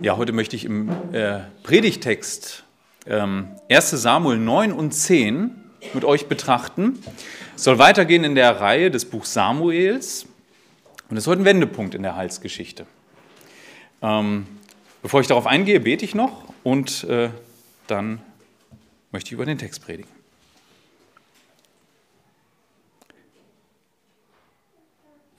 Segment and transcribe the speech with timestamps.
[0.00, 2.62] Ja, heute möchte ich im äh, Predigtext
[3.06, 5.50] ähm, 1 Samuel 9 und 10
[5.92, 7.02] mit euch betrachten.
[7.56, 10.26] Es soll weitergehen in der Reihe des Buchs Samuels
[11.10, 12.86] und es ist heute ein Wendepunkt in der Heilsgeschichte.
[14.00, 14.46] Ähm,
[15.02, 17.30] bevor ich darauf eingehe, bete ich noch und äh,
[17.88, 18.20] dann
[19.10, 20.10] möchte ich über den Text predigen.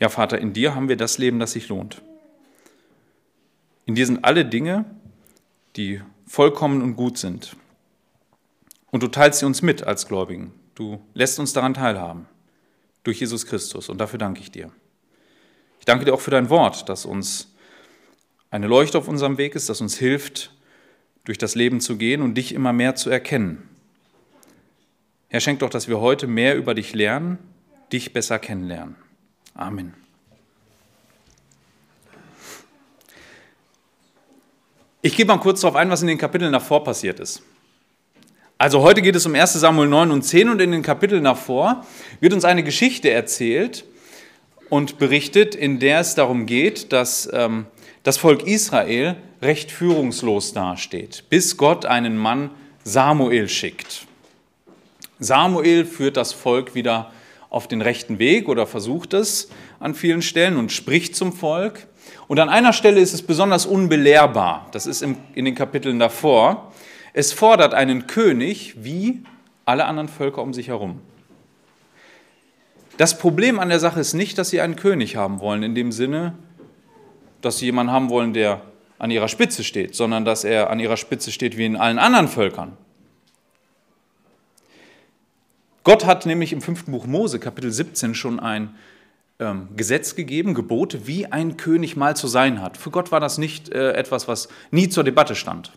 [0.02, 2.02] Ja, Vater, in dir haben wir das Leben, das sich lohnt.
[3.90, 4.86] In dir sind alle Dinge,
[5.76, 7.56] die vollkommen und gut sind.
[8.92, 10.54] Und du teilst sie uns mit als Gläubigen.
[10.76, 12.28] Du lässt uns daran teilhaben.
[13.04, 13.90] Durch Jesus Christus.
[13.90, 14.72] Und dafür danke ich dir.
[15.80, 17.52] Ich danke dir auch für dein Wort, das uns
[18.52, 20.54] eine Leuchte auf unserem Weg ist, das uns hilft,
[21.24, 23.68] durch das Leben zu gehen und dich immer mehr zu erkennen.
[25.30, 27.40] Herr, schenk doch, dass wir heute mehr über dich lernen,
[27.92, 28.98] dich besser kennenlernen.
[29.56, 29.96] Amen.
[35.02, 37.42] Ich gehe mal kurz darauf ein, was in den Kapiteln davor passiert ist.
[38.58, 41.86] Also heute geht es um 1 Samuel 9 und 10 und in den Kapiteln davor
[42.20, 43.86] wird uns eine Geschichte erzählt
[44.68, 47.68] und berichtet, in der es darum geht, dass ähm,
[48.04, 52.50] das Volk Israel recht führungslos dasteht, bis Gott einen Mann
[52.84, 54.06] Samuel schickt.
[55.20, 57.14] Samuel führt das Volk wieder
[57.50, 61.88] auf den rechten Weg oder versucht es an vielen Stellen und spricht zum Volk.
[62.30, 64.68] Und an einer Stelle ist es besonders unbelehrbar.
[64.72, 66.72] Das ist in den Kapiteln davor.
[67.12, 69.24] Es fordert einen König wie
[69.66, 71.02] alle anderen Völker um sich herum.
[72.98, 75.92] Das Problem an der Sache ist nicht, dass sie einen König haben wollen, in dem
[75.92, 76.36] Sinne,
[77.42, 78.62] dass sie jemanden haben wollen, der
[79.00, 82.28] an ihrer Spitze steht, sondern dass er an ihrer Spitze steht wie in allen anderen
[82.28, 82.78] Völkern.
[85.84, 88.76] Gott hat nämlich im fünften Buch Mose, Kapitel 17, schon ein
[89.40, 92.78] ähm, Gesetz gegeben, Gebote, wie ein König mal zu sein hat.
[92.78, 95.72] Für Gott war das nicht äh, etwas, was nie zur Debatte stand.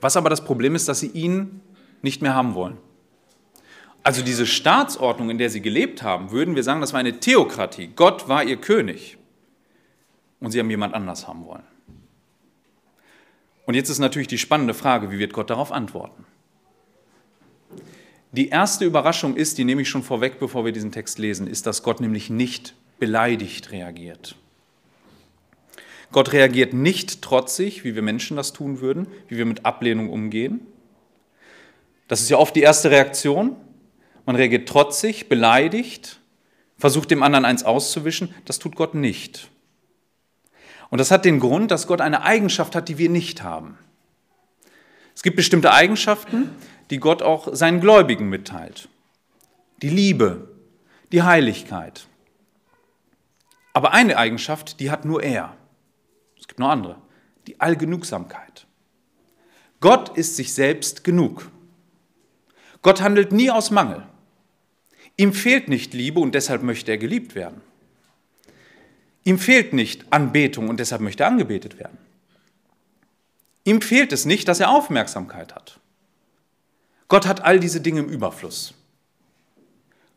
[0.00, 1.60] Was aber das Problem ist, dass sie ihn
[2.02, 2.76] nicht mehr haben wollen.
[4.02, 7.90] Also diese Staatsordnung, in der sie gelebt haben, würden wir sagen, das war eine Theokratie.
[7.94, 9.18] Gott war ihr König
[10.40, 11.64] und sie haben jemand anders haben wollen.
[13.66, 16.24] Und jetzt ist natürlich die spannende Frage, wie wird Gott darauf antworten?
[18.32, 21.66] Die erste Überraschung ist, die nehme ich schon vorweg, bevor wir diesen Text lesen, ist,
[21.66, 24.36] dass Gott nämlich nicht beleidigt reagiert.
[26.12, 30.60] Gott reagiert nicht trotzig, wie wir Menschen das tun würden, wie wir mit Ablehnung umgehen.
[32.06, 33.56] Das ist ja oft die erste Reaktion.
[34.24, 36.20] Man reagiert trotzig, beleidigt,
[36.78, 38.34] versucht dem anderen eins auszuwischen.
[38.44, 39.48] Das tut Gott nicht.
[40.90, 43.78] Und das hat den Grund, dass Gott eine Eigenschaft hat, die wir nicht haben.
[45.14, 46.50] Es gibt bestimmte Eigenschaften,
[46.90, 48.88] die Gott auch seinen Gläubigen mitteilt.
[49.82, 50.48] Die Liebe,
[51.12, 52.06] die Heiligkeit.
[53.72, 55.56] Aber eine Eigenschaft, die hat nur er.
[56.38, 56.96] Es gibt noch andere.
[57.46, 58.66] Die Allgenugsamkeit.
[59.80, 61.50] Gott ist sich selbst genug.
[62.82, 64.06] Gott handelt nie aus Mangel.
[65.16, 67.60] Ihm fehlt nicht Liebe und deshalb möchte er geliebt werden.
[69.24, 71.98] Ihm fehlt nicht Anbetung und deshalb möchte er angebetet werden.
[73.64, 75.77] Ihm fehlt es nicht, dass er Aufmerksamkeit hat.
[77.08, 78.74] Gott hat all diese Dinge im Überfluss.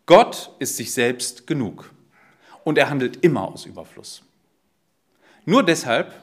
[0.06, 1.90] Gott ist sich selbst genug
[2.66, 4.24] und er handelt immer aus Überfluss.
[5.46, 6.13] Nur deshalb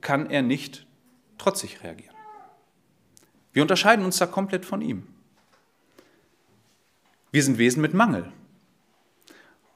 [0.00, 0.86] kann er nicht
[1.36, 2.14] trotzig reagieren.
[3.52, 5.06] Wir unterscheiden uns da komplett von ihm.
[7.30, 8.32] Wir sind Wesen mit Mangel.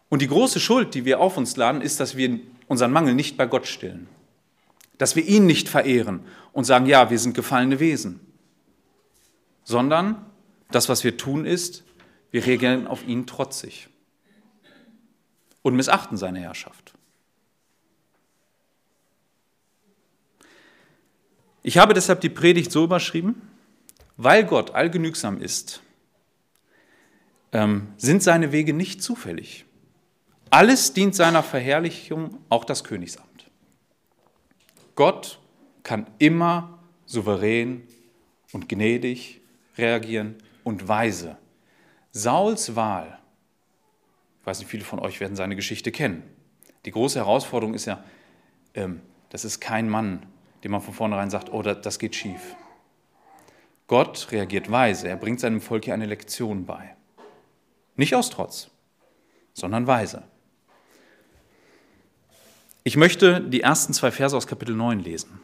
[0.09, 3.37] Und die große Schuld, die wir auf uns laden, ist, dass wir unseren Mangel nicht
[3.37, 4.09] bei Gott stillen.
[4.97, 8.32] Dass wir ihn nicht verehren und sagen, ja, wir sind gefallene Wesen
[9.65, 10.27] sondern
[10.71, 11.85] das, was wir tun, ist,
[12.31, 13.89] wir reagieren auf ihn trotzig
[15.63, 16.95] und missachten seine Herrschaft.
[21.63, 23.41] Ich habe deshalb die Predigt so überschrieben,
[24.17, 25.83] weil Gott allgenügsam ist,
[27.53, 29.65] ähm, sind seine Wege nicht zufällig.
[30.51, 33.51] Alles dient seiner Verherrlichung, auch das Königsamt.
[34.95, 35.39] Gott
[35.83, 37.87] kann immer souverän
[38.53, 39.42] und gnädig
[39.77, 41.37] reagieren und weise.
[42.11, 43.19] Sauls Wahl,
[44.41, 46.23] ich weiß nicht, viele von euch werden seine Geschichte kennen.
[46.85, 48.03] Die große Herausforderung ist ja,
[48.75, 50.27] ähm, das ist kein Mann,
[50.65, 52.57] dem man von vornherein sagt, oh, das geht schief.
[53.87, 56.97] Gott reagiert weise, er bringt seinem Volk hier eine Lektion bei.
[57.97, 58.71] Nicht aus Trotz,
[59.53, 60.25] sondern weise.
[62.85, 65.41] Ich möchte die ersten zwei Verse aus Kapitel 9 lesen.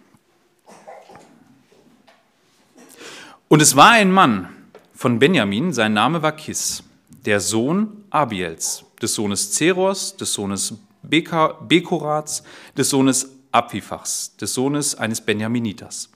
[3.50, 4.50] Und es war ein Mann
[4.94, 6.82] von Benjamin, sein Name war Kis,
[7.24, 12.42] der Sohn Abiels, des Sohnes Zeros, des Sohnes Bekorats,
[12.76, 16.10] des Sohnes Abifachs, des Sohnes eines Benjaminiters.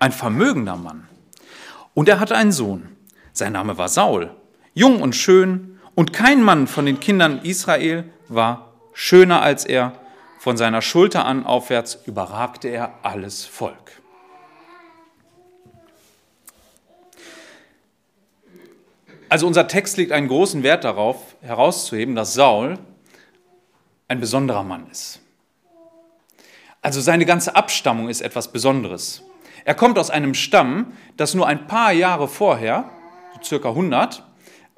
[0.00, 1.06] Ein vermögender Mann.
[1.94, 2.88] Und er hatte einen Sohn.
[3.32, 4.34] Sein Name war Saul,
[4.74, 9.92] jung und schön, und kein Mann von den Kindern Israel war schöner als er.
[10.40, 14.01] Von seiner Schulter an aufwärts überragte er alles Volk.
[19.32, 22.78] Also unser Text legt einen großen Wert darauf, herauszuheben, dass Saul
[24.06, 25.20] ein besonderer Mann ist.
[26.82, 29.22] Also seine ganze Abstammung ist etwas Besonderes.
[29.64, 32.90] Er kommt aus einem Stamm, das nur ein paar Jahre vorher,
[33.32, 34.22] so circa 100,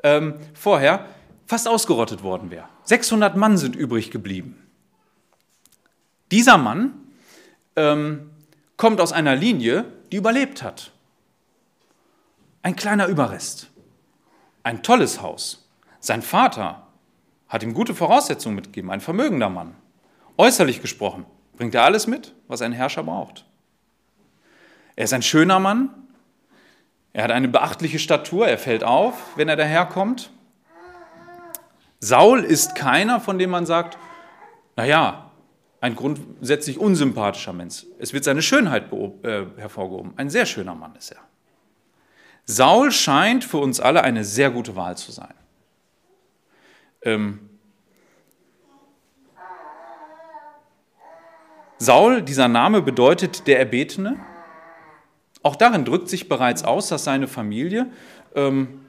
[0.04, 1.06] ähm, vorher
[1.46, 2.68] fast ausgerottet worden wäre.
[2.84, 4.64] 600 Mann sind übrig geblieben.
[6.30, 6.92] Dieser Mann
[7.74, 8.30] ähm,
[8.76, 10.92] kommt aus einer Linie, die überlebt hat.
[12.62, 13.72] Ein kleiner Überrest.
[14.64, 15.70] Ein tolles Haus.
[16.00, 16.88] Sein Vater
[17.48, 19.76] hat ihm gute Voraussetzungen mitgegeben, ein vermögender Mann.
[20.38, 21.26] Äußerlich gesprochen
[21.56, 23.44] bringt er alles mit, was ein Herrscher braucht.
[24.96, 25.90] Er ist ein schöner Mann,
[27.12, 30.30] er hat eine beachtliche Statur, er fällt auf, wenn er daherkommt.
[32.00, 33.98] Saul ist keiner, von dem man sagt,
[34.76, 35.30] naja,
[35.80, 37.86] ein grundsätzlich unsympathischer Mensch.
[37.98, 38.90] Es wird seine Schönheit
[39.22, 40.14] äh, hervorgehoben.
[40.16, 41.20] Ein sehr schöner Mann ist er.
[42.46, 45.34] Saul scheint für uns alle eine sehr gute Wahl zu sein.
[47.02, 47.50] Ähm,
[51.78, 54.18] Saul, dieser Name bedeutet der Erbetene.
[55.42, 57.90] Auch darin drückt sich bereits aus, dass seine Familie
[58.34, 58.86] ähm,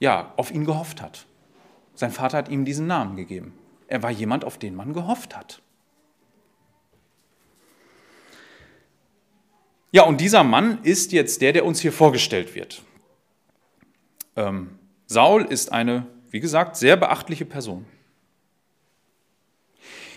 [0.00, 1.26] ja, auf ihn gehofft hat.
[1.94, 3.56] Sein Vater hat ihm diesen Namen gegeben.
[3.86, 5.60] Er war jemand, auf den man gehofft hat.
[9.92, 12.82] Ja, und dieser Mann ist jetzt der, der uns hier vorgestellt wird.
[14.36, 14.70] Ähm,
[15.06, 17.84] Saul ist eine, wie gesagt, sehr beachtliche Person.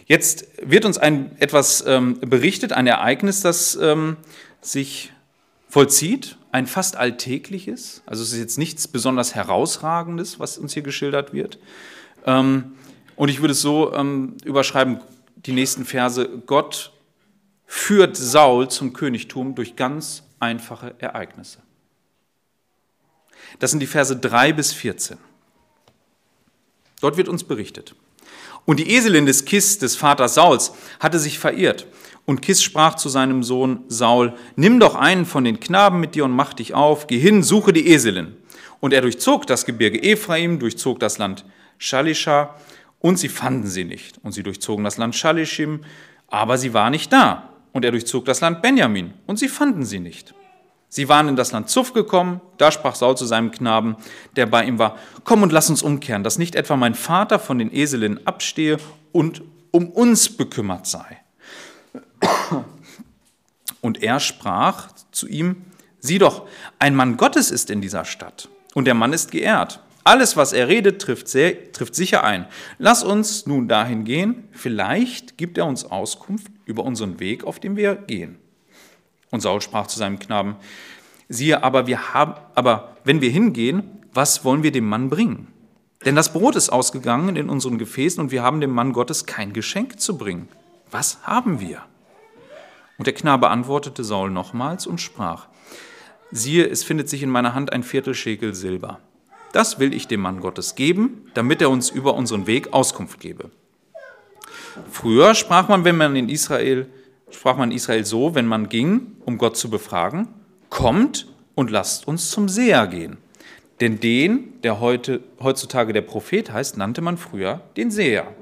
[0.06, 4.18] Jetzt wird uns ein, etwas ähm, berichtet, ein Ereignis, das ähm,
[4.62, 5.12] sich
[5.70, 11.34] vollzieht, ein fast alltägliches, also es ist jetzt nichts besonders herausragendes, was uns hier geschildert
[11.34, 11.58] wird.
[12.25, 12.74] Ähm,
[13.16, 15.00] und ich würde es so ähm, überschreiben,
[15.36, 16.92] die nächsten Verse, Gott
[17.75, 21.58] führt Saul zum Königtum durch ganz einfache Ereignisse.
[23.58, 25.18] Das sind die Verse 3 bis 14.
[27.02, 27.96] Dort wird uns berichtet.
[28.66, 31.88] Und die Eselin des Kis, des Vaters Sauls, hatte sich verirrt
[32.25, 36.25] und Kis sprach zu seinem Sohn Saul, nimm doch einen von den Knaben mit dir
[36.25, 38.38] und mach dich auf, geh hin, suche die Eselin.
[38.81, 41.44] Und er durchzog das Gebirge Ephraim, durchzog das Land
[41.80, 42.56] Shalisha,
[43.00, 44.20] und sie fanden sie nicht.
[44.24, 45.84] Und sie durchzogen das Land Shalishim,
[46.28, 47.53] aber sie war nicht da.
[47.74, 50.34] Und er durchzog das Land Benjamin, und sie fanden sie nicht.
[50.94, 53.96] Sie waren in das Land Zuff gekommen, da sprach Saul zu seinem Knaben,
[54.36, 57.58] der bei ihm war, komm und lass uns umkehren, dass nicht etwa mein Vater von
[57.58, 58.78] den Eselinnen abstehe
[59.12, 59.42] und
[59.72, 61.20] um uns bekümmert sei.
[63.81, 65.66] Und er sprach zu ihm,
[66.00, 66.48] sieh doch,
[66.78, 69.80] ein Mann Gottes ist in dieser Stadt und der Mann ist geehrt.
[70.04, 72.46] Alles, was er redet, trifft, sehr, trifft sicher ein.
[72.78, 77.75] Lass uns nun dahin gehen, vielleicht gibt er uns Auskunft über unseren Weg, auf dem
[77.75, 78.38] wir gehen.
[79.31, 80.56] Und Saul sprach zu seinem Knaben,
[81.30, 83.83] siehe, aber, wir haben, aber wenn wir hingehen,
[84.13, 85.48] was wollen wir dem Mann bringen?
[86.06, 89.54] Denn das Brot ist ausgegangen in unseren Gefäßen und wir haben dem Mann Gottes kein
[89.54, 90.50] Geschenk zu bringen.
[90.92, 91.83] Was haben wir?
[92.98, 95.48] Und der Knabe antwortete Saul nochmals und sprach,
[96.32, 99.00] siehe, es findet sich in meiner Hand ein Viertelschekel Silber.
[99.53, 103.51] Das will ich dem Mann Gottes geben, damit er uns über unseren Weg Auskunft gebe.
[104.92, 106.88] Früher sprach man, wenn man in Israel,
[107.30, 110.27] sprach man in Israel so, wenn man ging, um Gott zu befragen,
[110.70, 113.18] kommt und lasst uns zum Seher gehen.
[113.82, 118.34] Denn den, der heute, heutzutage der Prophet heißt, nannte man früher den Seher.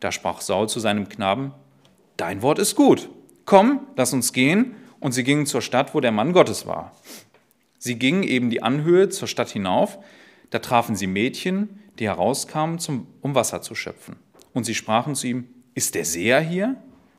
[0.00, 1.52] Da sprach Saul zu seinem Knaben,
[2.16, 3.08] Dein Wort ist gut,
[3.46, 4.74] komm, lass uns gehen.
[5.00, 6.92] Und sie gingen zur Stadt, wo der Mann Gottes war.
[7.78, 9.98] Sie gingen eben die Anhöhe zur Stadt hinauf.
[10.50, 12.78] Da trafen sie Mädchen, die herauskamen,
[13.22, 14.16] um Wasser zu schöpfen.
[14.52, 16.76] Und sie sprachen zu ihm, ist der Seher hier?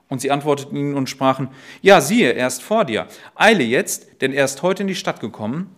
[0.09, 1.49] Und sie antworteten ihnen und sprachen,
[1.81, 3.07] ja, siehe, er ist vor dir.
[3.35, 5.73] Eile jetzt, denn er ist heute in die Stadt gekommen,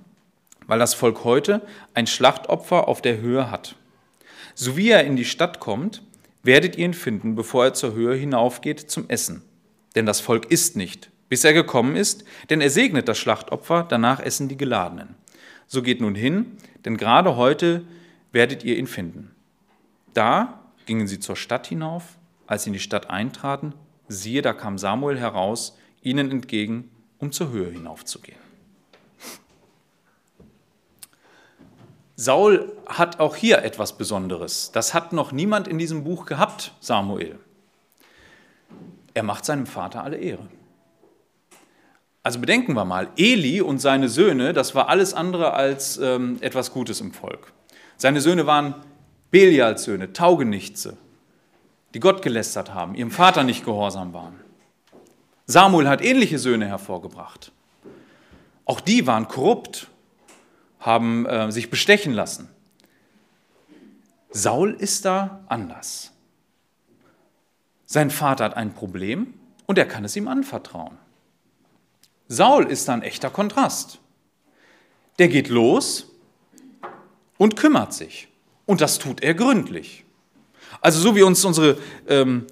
[0.66, 1.62] weil das Volk heute
[1.94, 3.76] ein Schlachtopfer auf der Höhe hat.
[4.56, 6.02] So wie er in die Stadt kommt,
[6.42, 9.44] werdet ihr ihn finden, bevor er zur Höhe hinaufgeht zum Essen
[9.96, 14.20] denn das Volk isst nicht, bis er gekommen ist, denn er segnet das Schlachtopfer, danach
[14.20, 15.16] essen die Geladenen.
[15.68, 17.84] So geht nun hin, denn gerade heute
[18.32, 19.32] werdet ihr ihn finden.
[20.14, 23.74] Da gingen sie zur Stadt hinauf, als sie in die Stadt eintraten,
[24.08, 28.44] siehe, da kam Samuel heraus, ihnen entgegen, um zur Höhe hinaufzugehen.
[32.16, 34.72] Saul hat auch hier etwas Besonderes.
[34.72, 37.40] Das hat noch niemand in diesem Buch gehabt, Samuel.
[39.16, 40.48] er macht seinem Vater alle Ehre.
[42.24, 46.72] Also bedenken wir mal, Eli und seine Söhne, das war alles andere als ähm, etwas
[46.72, 47.52] Gutes im Volk.
[47.98, 48.76] Seine Söhne waren
[49.34, 50.96] Belials Söhne, Taugenichtse,
[51.96, 54.40] die Gott gelästert haben, ihrem Vater nicht gehorsam waren.
[55.48, 57.52] Samuel hat ähnliche Söhne hervorgebracht.
[58.66, 59.88] Auch die waren korrupt,
[60.80, 62.48] haben äh, sich bestechen lassen.
[64.30, 66.12] Saul ist da anders.
[67.88, 69.34] Sein Vater hat ein Problem
[69.66, 71.00] und er kann es ihm anvertrauen.
[72.28, 73.98] Saul ist da ein echter Kontrast.
[75.18, 76.12] Der geht los
[77.40, 78.28] und kümmert sich.
[78.66, 80.06] Und das tut er gründlich.
[80.82, 81.78] Also so wie uns unsere,
[82.08, 82.46] ähm,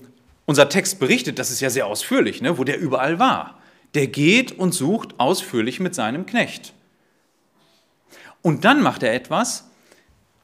[0.45, 3.59] unser Text berichtet, das ist ja sehr ausführlich, ne, wo der überall war.
[3.93, 6.73] Der geht und sucht ausführlich mit seinem Knecht.
[8.41, 9.69] Und dann macht er etwas,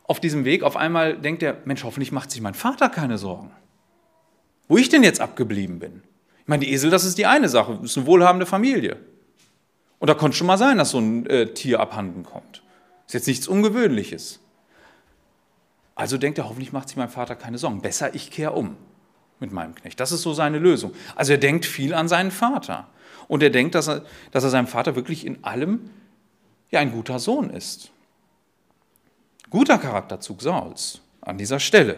[0.04, 3.52] auf diesem Weg, auf einmal denkt er, Mensch, hoffentlich macht sich mein Vater keine Sorgen.
[4.68, 6.02] Wo ich denn jetzt abgeblieben bin?
[6.42, 8.98] Ich meine, die Esel, das ist die eine Sache, das ist eine wohlhabende Familie.
[10.00, 12.64] Und da konnte schon mal sein, dass so ein äh, Tier abhanden kommt.
[13.06, 14.40] Ist jetzt nichts Ungewöhnliches.
[15.98, 17.82] Also denkt er, hoffentlich macht sich mein Vater keine Sorgen.
[17.82, 18.78] Besser, ich kehre um
[19.40, 20.00] mit meinem Knecht.
[20.00, 20.94] Das ist so seine Lösung.
[21.16, 22.88] Also er denkt viel an seinen Vater.
[23.28, 25.90] Und er denkt, dass er, dass er seinem Vater wirklich in allem
[26.70, 27.90] ja, ein guter Sohn ist.
[29.50, 31.98] Guter Charakterzug Sauls an dieser Stelle.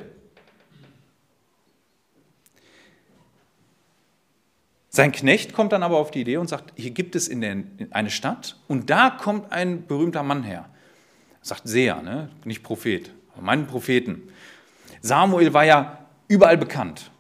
[4.89, 7.51] Sein Knecht kommt dann aber auf die Idee und sagt, hier gibt es in, der,
[7.51, 10.70] in eine Stadt und da kommt ein berühmter Mann her.
[11.41, 12.29] Sagt Seher, ne?
[12.46, 14.29] nicht Prophet, meinen Propheten.
[15.01, 17.12] Samuel war ja überall bekannt,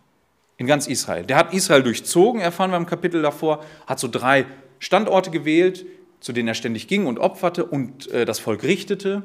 [0.57, 1.25] in ganz Israel.
[1.25, 4.45] Der hat Israel durchzogen, erfahren wir im Kapitel davor, hat so drei
[4.79, 5.85] Standorte gewählt,
[6.19, 9.23] zu denen er ständig ging und opferte und äh, das Volk richtete.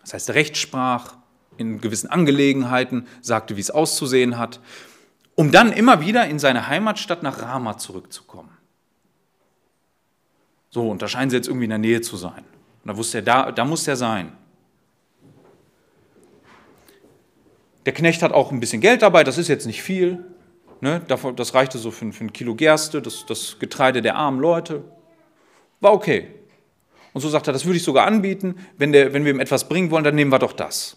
[0.00, 1.16] Das heißt, Recht sprach
[1.56, 4.60] in gewissen Angelegenheiten, sagte, wie es auszusehen hat
[5.34, 8.50] um dann immer wieder in seine Heimatstadt nach Rama zurückzukommen.
[10.70, 12.44] So, und da scheinen sie jetzt irgendwie in der Nähe zu sein.
[12.84, 14.32] Und da wusste er, da, da muss er sein.
[17.86, 20.24] Der Knecht hat auch ein bisschen Geld dabei, das ist jetzt nicht viel.
[20.80, 21.02] Ne?
[21.06, 24.84] Das reichte so für, für ein Kilo Gerste, das, das Getreide der armen Leute.
[25.80, 26.28] War okay.
[27.12, 28.56] Und so sagt er, das würde ich sogar anbieten.
[28.76, 30.96] Wenn, der, wenn wir ihm etwas bringen wollen, dann nehmen wir doch das.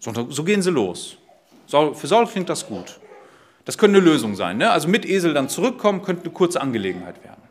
[0.00, 1.18] So, so gehen sie los.
[1.66, 3.00] Saul, für Saul klingt das gut.
[3.64, 4.58] Das könnte eine Lösung sein.
[4.58, 4.70] Ne?
[4.70, 7.42] Also mit Esel dann zurückkommen, könnte eine kurze Angelegenheit werden.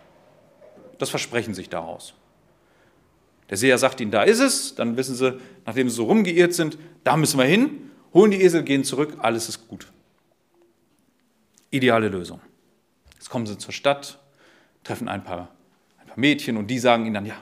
[0.98, 2.14] Das versprechen sich daraus.
[3.50, 4.75] Der Seher sagt ihnen, da ist es.
[4.75, 7.92] Dann wissen sie, nachdem sie so rumgeirrt sind, da müssen wir hin.
[8.13, 9.88] Holen die Esel, gehen zurück, alles ist gut.
[11.70, 12.42] Ideale Lösung.
[13.16, 14.20] Jetzt kommen sie zur Stadt,
[14.84, 15.50] treffen ein paar,
[16.00, 17.36] ein paar Mädchen und die sagen ihnen dann, ja,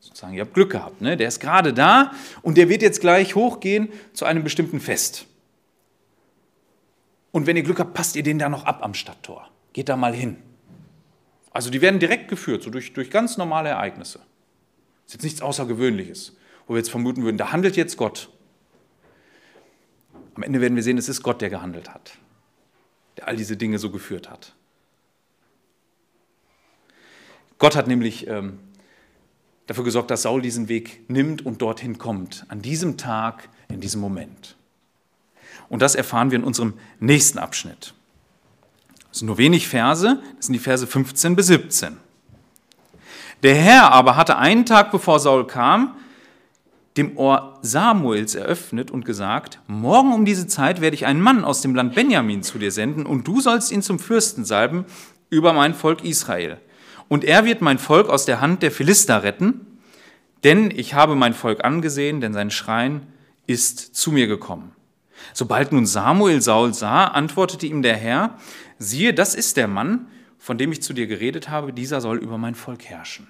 [0.00, 1.00] sozusagen, ihr habt Glück gehabt.
[1.00, 1.16] Ne?
[1.16, 2.12] Der ist gerade da
[2.42, 5.26] und der wird jetzt gleich hochgehen zu einem bestimmten Fest.
[7.30, 9.48] Und wenn ihr Glück habt, passt ihr den da noch ab am Stadttor.
[9.72, 10.38] Geht da mal hin.
[11.50, 14.20] Also die werden direkt geführt, so durch, durch ganz normale Ereignisse.
[15.08, 16.36] Das ist jetzt nichts Außergewöhnliches,
[16.66, 18.28] wo wir jetzt vermuten würden, da handelt jetzt Gott.
[20.34, 22.18] Am Ende werden wir sehen, es ist Gott, der gehandelt hat,
[23.16, 24.54] der all diese Dinge so geführt hat.
[27.56, 28.58] Gott hat nämlich ähm,
[29.66, 34.02] dafür gesorgt, dass Saul diesen Weg nimmt und dorthin kommt, an diesem Tag, in diesem
[34.02, 34.56] Moment.
[35.70, 37.94] Und das erfahren wir in unserem nächsten Abschnitt.
[39.08, 41.96] Das sind nur wenig Verse, das sind die Verse 15 bis 17.
[43.42, 45.94] Der Herr aber hatte einen Tag bevor Saul kam,
[46.96, 51.60] dem Ohr Samuels eröffnet und gesagt, morgen um diese Zeit werde ich einen Mann aus
[51.60, 54.84] dem Land Benjamin zu dir senden und du sollst ihn zum Fürsten salben
[55.30, 56.58] über mein Volk Israel.
[57.06, 59.78] Und er wird mein Volk aus der Hand der Philister retten,
[60.42, 63.06] denn ich habe mein Volk angesehen, denn sein Schrein
[63.46, 64.72] ist zu mir gekommen.
[65.32, 68.34] Sobald nun Samuel Saul sah, antwortete ihm der Herr,
[68.78, 70.06] siehe, das ist der Mann,
[70.38, 73.28] von dem ich zu dir geredet habe, dieser soll über mein Volk herrschen.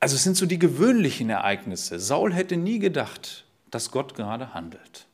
[0.00, 1.98] Also es sind so die gewöhnlichen Ereignisse.
[1.98, 5.06] Saul hätte nie gedacht, dass Gott gerade handelt.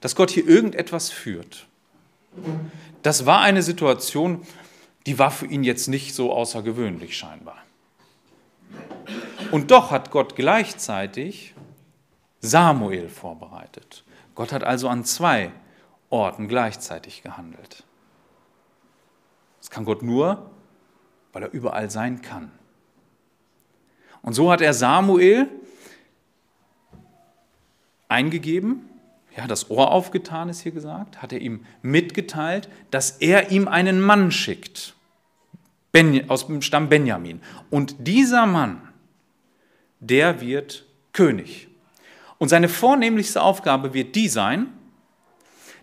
[0.00, 1.66] Dass Gott hier irgendetwas führt.
[3.02, 4.46] Das war eine Situation,
[5.06, 7.56] die war für ihn jetzt nicht so außergewöhnlich scheinbar.
[9.50, 11.54] Und doch hat Gott gleichzeitig
[12.40, 14.04] Samuel vorbereitet.
[14.34, 15.52] Gott hat also an zwei
[16.10, 17.84] Orten gleichzeitig gehandelt.
[19.60, 20.50] Das kann Gott nur,
[21.32, 22.50] weil er überall sein kann.
[24.22, 25.48] Und so hat er Samuel
[28.08, 28.88] eingegeben,
[29.36, 34.00] ja, das Ohr aufgetan ist hier gesagt, hat er ihm mitgeteilt, dass er ihm einen
[34.00, 34.94] Mann schickt,
[35.92, 37.40] ben, aus dem Stamm Benjamin.
[37.70, 38.82] Und dieser Mann,
[40.00, 41.68] der wird König.
[42.38, 44.72] Und seine vornehmlichste Aufgabe wird die sein,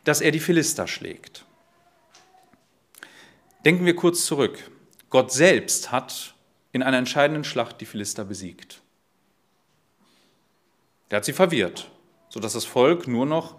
[0.07, 1.43] dass er die Philister schlägt.
[3.65, 4.71] Denken wir kurz zurück.
[5.09, 6.33] Gott selbst hat
[6.71, 8.81] in einer entscheidenden Schlacht die Philister besiegt.
[11.09, 11.91] Er hat sie verwirrt,
[12.29, 13.55] sodass das Volk nur noch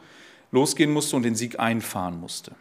[0.50, 2.52] losgehen musste und den Sieg einfahren musste.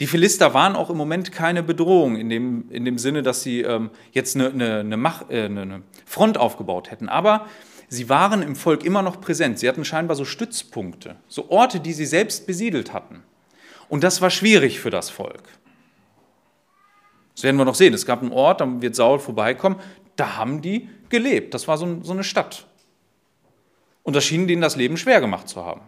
[0.00, 3.60] Die Philister waren auch im Moment keine Bedrohung in dem, in dem Sinne, dass sie
[3.60, 7.08] ähm, jetzt eine, eine, eine, Mach, äh, eine Front aufgebaut hätten.
[7.08, 7.46] Aber
[7.88, 9.58] sie waren im Volk immer noch präsent.
[9.58, 13.22] Sie hatten scheinbar so Stützpunkte, so Orte, die sie selbst besiedelt hatten.
[13.88, 15.42] Und das war schwierig für das Volk.
[17.34, 17.94] Das werden wir noch sehen.
[17.94, 19.76] Es gab einen Ort, da wird Saul vorbeikommen,
[20.16, 21.54] da haben die gelebt.
[21.54, 22.66] Das war so, so eine Stadt.
[24.02, 25.82] Und das schien denen das Leben schwer gemacht zu haben.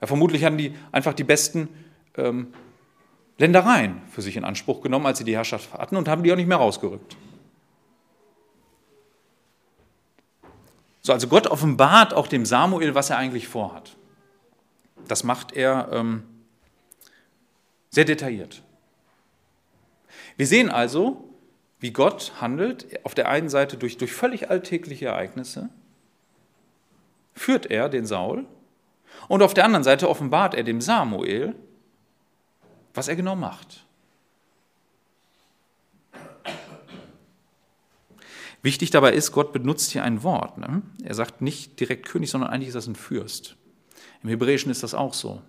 [0.00, 1.68] Ja, vermutlich hatten die einfach die besten
[2.16, 2.52] ähm,
[3.38, 6.36] Ländereien für sich in Anspruch genommen, als sie die Herrschaft hatten und haben die auch
[6.36, 7.16] nicht mehr rausgerückt.
[11.02, 13.96] So, also Gott offenbart auch dem Samuel, was er eigentlich vorhat.
[15.08, 16.22] Das macht er ähm,
[17.90, 18.62] sehr detailliert.
[20.36, 21.28] Wir sehen also,
[21.80, 25.68] wie Gott handelt, auf der einen Seite durch, durch völlig alltägliche Ereignisse,
[27.34, 28.46] führt er den Saul
[29.28, 31.56] und auf der anderen Seite offenbart er dem Samuel,
[32.94, 33.84] was er genau macht.
[38.62, 40.56] Wichtig dabei ist, Gott benutzt hier ein Wort.
[40.58, 40.82] Ne?
[41.02, 43.56] Er sagt nicht direkt König, sondern eigentlich ist das ein Fürst.
[44.22, 45.42] Im Hebräischen ist das auch so.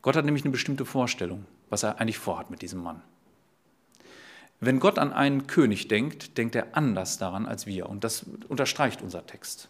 [0.00, 3.02] Gott hat nämlich eine bestimmte Vorstellung, was er eigentlich vorhat mit diesem Mann.
[4.60, 7.88] Wenn Gott an einen König denkt, denkt er anders daran als wir.
[7.88, 9.68] Und das unterstreicht unser Text.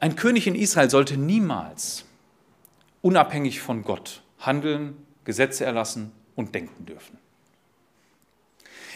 [0.00, 2.04] Ein König in Israel sollte niemals
[3.00, 7.18] unabhängig von Gott handeln, Gesetze erlassen und denken dürfen.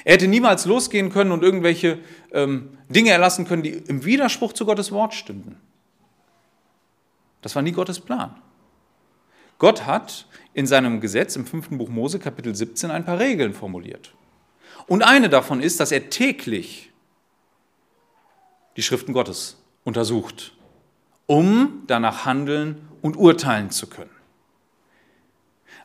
[0.05, 1.99] Er hätte niemals losgehen können und irgendwelche
[2.33, 5.57] ähm, Dinge erlassen können, die im Widerspruch zu Gottes Wort stünden.
[7.43, 8.37] Das war nie Gottes Plan.
[9.59, 14.15] Gott hat in seinem Gesetz im fünften Buch Mose Kapitel 17 ein paar Regeln formuliert.
[14.87, 16.91] Und eine davon ist, dass er täglich
[18.76, 20.54] die Schriften Gottes untersucht,
[21.26, 24.11] um danach handeln und urteilen zu können.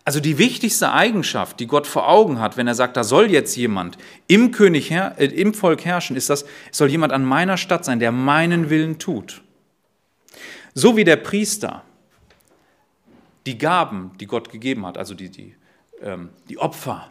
[0.06, 3.56] Also die wichtigste Eigenschaft, die Gott vor Augen hat, wenn er sagt, da soll jetzt
[3.56, 7.86] jemand im, König, äh, im Volk herrschen, ist das, es soll jemand an meiner Stadt
[7.86, 9.42] sein, der meinen Willen tut.
[10.74, 11.84] So wie der Priester
[13.46, 15.56] die Gaben, die Gott gegeben hat, also die, die,
[16.02, 17.10] ähm, die Opfer,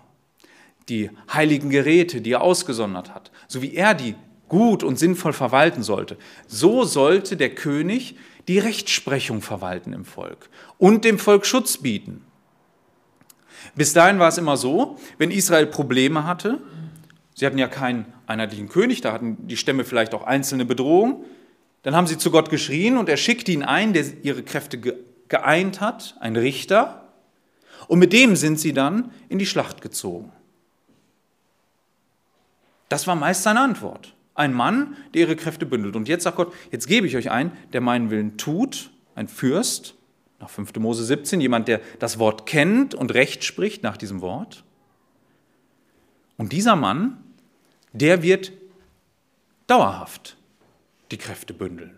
[0.89, 4.15] die heiligen Geräte, die er ausgesondert hat, so wie er die
[4.49, 8.17] gut und sinnvoll verwalten sollte, so sollte der König
[8.49, 12.25] die Rechtsprechung verwalten im Volk und dem Volk Schutz bieten.
[13.75, 16.59] Bis dahin war es immer so, wenn Israel Probleme hatte,
[17.35, 21.25] sie hatten ja keinen einheitlichen König, da hatten die Stämme vielleicht auch einzelne Bedrohungen,
[21.83, 24.79] dann haben sie zu Gott geschrien und er schickte ihn ein, der ihre Kräfte
[25.29, 27.03] geeint hat, ein Richter,
[27.89, 30.33] und mit dem sind sie dann in die Schlacht gezogen.
[32.89, 34.15] Das war meist seine Antwort.
[34.35, 35.97] Ein Mann, der ihre Kräfte bündelt.
[35.97, 39.95] Und jetzt sagt Gott, jetzt gebe ich euch einen, der meinen Willen tut, ein Fürst,
[40.43, 40.75] nach 5.
[40.77, 44.65] Mose 17, jemand, der das Wort kennt und Recht spricht nach diesem Wort.
[46.37, 47.23] Und dieser Mann,
[47.93, 48.53] der wird
[49.69, 50.37] dauerhaft
[51.13, 51.97] die Kräfte bündeln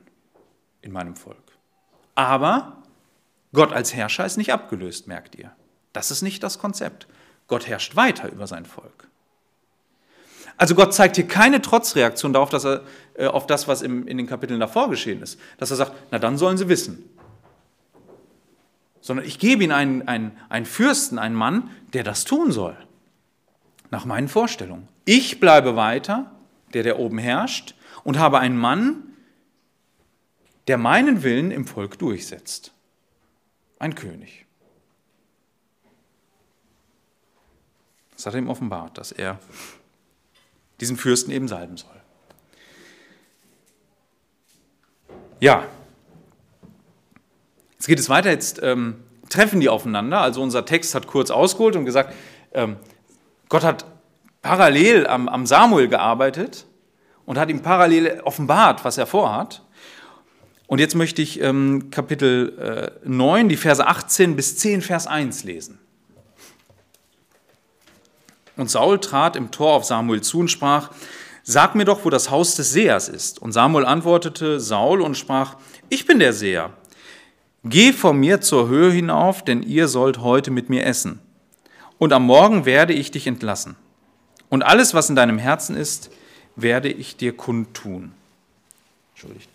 [0.82, 1.38] in meinem Volk.
[2.14, 2.82] Aber
[3.54, 5.50] Gott als Herrscher ist nicht abgelöst, merkt ihr.
[5.94, 7.06] Das ist nicht das Konzept.
[7.48, 9.08] Gott herrscht weiter über sein Volk.
[10.56, 12.82] Also Gott zeigt hier keine Trotzreaktion darauf, dass er,
[13.14, 15.40] äh, auf das, was im, in den Kapiteln davor geschehen ist.
[15.56, 17.08] Dass er sagt, na dann sollen sie wissen
[19.04, 22.74] sondern ich gebe ihnen einen, einen, einen Fürsten, einen Mann, der das tun soll.
[23.90, 24.88] Nach meinen Vorstellungen.
[25.04, 26.32] Ich bleibe weiter,
[26.72, 29.02] der der oben herrscht, und habe einen Mann,
[30.68, 32.72] der meinen Willen im Volk durchsetzt.
[33.78, 34.46] Ein König.
[38.12, 39.38] Das hat er ihm offenbart, dass er
[40.80, 42.00] diesen Fürsten eben salben soll.
[45.40, 45.68] Ja,
[47.84, 48.94] Jetzt geht es weiter, jetzt ähm,
[49.28, 50.22] treffen die aufeinander.
[50.22, 52.14] Also unser Text hat kurz ausgeholt und gesagt,
[52.54, 52.76] ähm,
[53.50, 53.84] Gott hat
[54.40, 56.64] parallel am, am Samuel gearbeitet
[57.26, 59.60] und hat ihm parallel offenbart, was er vorhat.
[60.66, 65.44] Und jetzt möchte ich ähm, Kapitel äh, 9, die Verse 18 bis 10, Vers 1
[65.44, 65.78] lesen.
[68.56, 70.88] Und Saul trat im Tor auf Samuel zu und sprach,
[71.42, 73.42] Sag mir doch, wo das Haus des Sehers ist.
[73.42, 75.56] Und Samuel antwortete Saul und sprach,
[75.90, 76.72] Ich bin der Seher.
[77.64, 81.20] Geh vor mir zur Höhe hinauf, denn ihr sollt heute mit mir essen.
[81.96, 83.76] Und am Morgen werde ich dich entlassen.
[84.50, 86.10] Und alles, was in deinem Herzen ist,
[86.56, 88.12] werde ich dir kundtun.
[89.14, 89.48] Entschuldigt.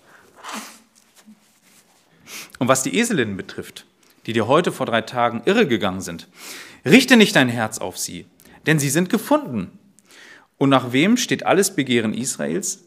[2.57, 3.85] Und was die Eselinnen betrifft,
[4.25, 6.27] die dir heute vor drei Tagen irre gegangen sind,
[6.85, 8.25] richte nicht dein Herz auf sie,
[8.65, 9.77] denn sie sind gefunden.
[10.57, 12.83] Und nach wem steht alles Begehren Israels?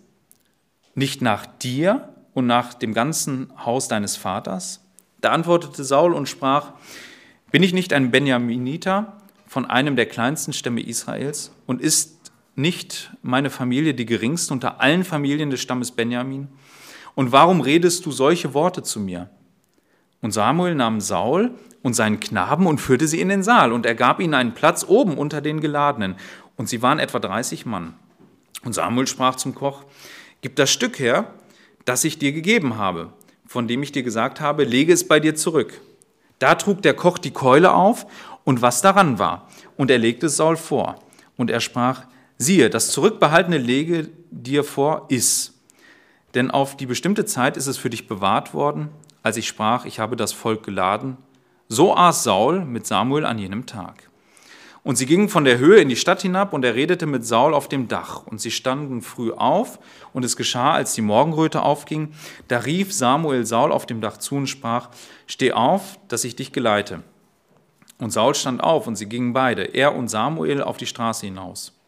[0.94, 4.80] Nicht nach dir und nach dem ganzen Haus deines Vaters?
[5.22, 6.72] Da antwortete Saul und sprach,
[7.52, 13.48] bin ich nicht ein Benjaminiter von einem der kleinsten Stämme Israels und ist nicht meine
[13.48, 16.48] Familie die geringste unter allen Familien des Stammes Benjamin?
[17.14, 19.30] Und warum redest du solche Worte zu mir?
[20.22, 23.94] Und Samuel nahm Saul und seinen Knaben und führte sie in den Saal und er
[23.94, 26.16] gab ihnen einen Platz oben unter den Geladenen.
[26.56, 27.94] Und sie waren etwa 30 Mann.
[28.64, 29.84] Und Samuel sprach zum Koch,
[30.40, 31.32] gib das Stück her,
[31.84, 33.12] das ich dir gegeben habe
[33.52, 35.82] von dem ich dir gesagt habe, lege es bei dir zurück.
[36.38, 38.06] Da trug der Koch die Keule auf
[38.44, 40.96] und was daran war, und er legte es Saul vor.
[41.36, 42.04] Und er sprach,
[42.38, 45.52] siehe, das Zurückbehaltene lege dir vor, iss.
[46.34, 48.88] Denn auf die bestimmte Zeit ist es für dich bewahrt worden,
[49.22, 51.18] als ich sprach, ich habe das Volk geladen.
[51.68, 54.08] So aß Saul mit Samuel an jenem Tag.
[54.84, 57.54] Und sie gingen von der Höhe in die Stadt hinab, und er redete mit Saul
[57.54, 58.26] auf dem Dach.
[58.26, 59.78] Und sie standen früh auf,
[60.12, 62.12] und es geschah, als die Morgenröte aufging,
[62.48, 64.90] da rief Samuel Saul auf dem Dach zu und sprach,
[65.26, 67.02] Steh auf, dass ich dich geleite.
[67.98, 71.78] Und Saul stand auf, und sie gingen beide, er und Samuel, auf die Straße hinaus.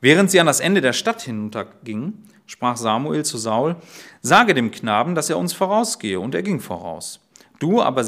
[0.00, 3.74] Während sie an das Ende der Stadt hinuntergingen, sprach Samuel zu Saul,
[4.20, 7.18] Sage dem Knaben, dass er uns vorausgehe, und er ging voraus.
[7.58, 8.04] Du aber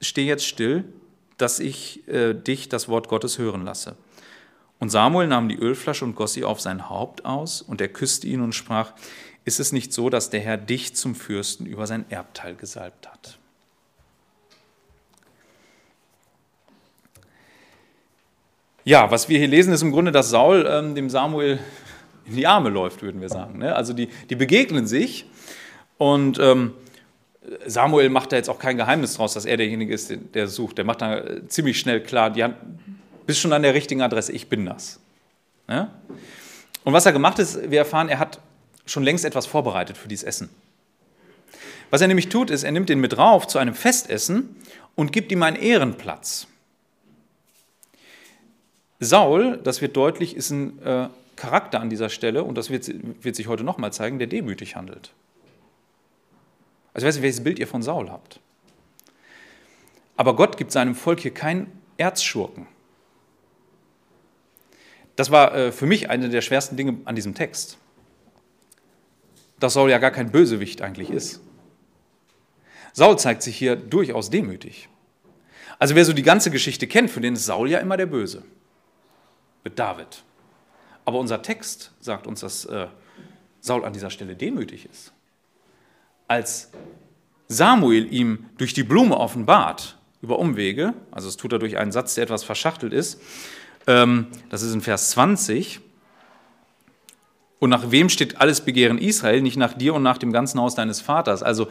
[0.00, 0.84] steh jetzt still,
[1.38, 3.96] dass ich äh, dich das Wort Gottes hören lasse.
[4.78, 8.26] Und Samuel nahm die Ölflasche und goss sie auf sein Haupt aus, und er küsste
[8.26, 8.92] ihn und sprach,
[9.44, 13.38] ist es nicht so, dass der Herr dich zum Fürsten über sein Erbteil gesalbt hat?
[18.84, 21.58] Ja, was wir hier lesen, ist im Grunde, dass Saul ähm, dem Samuel
[22.24, 23.58] in die Arme läuft, würden wir sagen.
[23.58, 23.74] Ne?
[23.74, 25.26] Also die, die begegnen sich
[25.98, 26.72] und ähm,
[27.66, 30.78] Samuel macht da jetzt auch kein Geheimnis draus, dass er derjenige ist, der sucht.
[30.78, 32.54] Der macht da ziemlich schnell klar, haben,
[33.26, 35.00] bist schon an der richtigen Adresse, ich bin das.
[35.68, 35.90] Ja?
[36.84, 38.40] Und was er gemacht ist, wir erfahren, er hat
[38.86, 40.48] schon längst etwas vorbereitet für dieses Essen.
[41.90, 44.56] Was er nämlich tut, ist, er nimmt ihn mit rauf zu einem Festessen
[44.94, 46.46] und gibt ihm einen Ehrenplatz.
[49.00, 52.90] Saul, das wird deutlich, ist ein äh, Charakter an dieser Stelle, und das wird,
[53.22, 55.12] wird sich heute nochmal zeigen, der demütig handelt.
[56.98, 58.40] Also ich weiß nicht, welches Bild ihr von Saul habt.
[60.16, 62.66] Aber Gott gibt seinem Volk hier keinen Erzschurken.
[65.14, 67.78] Das war äh, für mich eine der schwersten Dinge an diesem Text.
[69.60, 71.40] Dass Saul ja gar kein Bösewicht eigentlich ist.
[72.94, 74.88] Saul zeigt sich hier durchaus demütig.
[75.78, 78.42] Also wer so die ganze Geschichte kennt, für den ist Saul ja immer der Böse.
[79.62, 80.24] Mit David.
[81.04, 82.88] Aber unser Text sagt uns, dass äh,
[83.60, 85.12] Saul an dieser Stelle demütig ist
[86.28, 86.70] als
[87.48, 92.14] Samuel ihm durch die Blume offenbart, über Umwege, also es tut er durch einen Satz,
[92.14, 93.20] der etwas verschachtelt ist,
[93.86, 95.80] ähm, das ist in Vers 20,
[97.58, 99.42] und nach wem steht alles Begehren Israel?
[99.42, 101.42] Nicht nach dir und nach dem ganzen Haus deines Vaters.
[101.42, 101.68] Also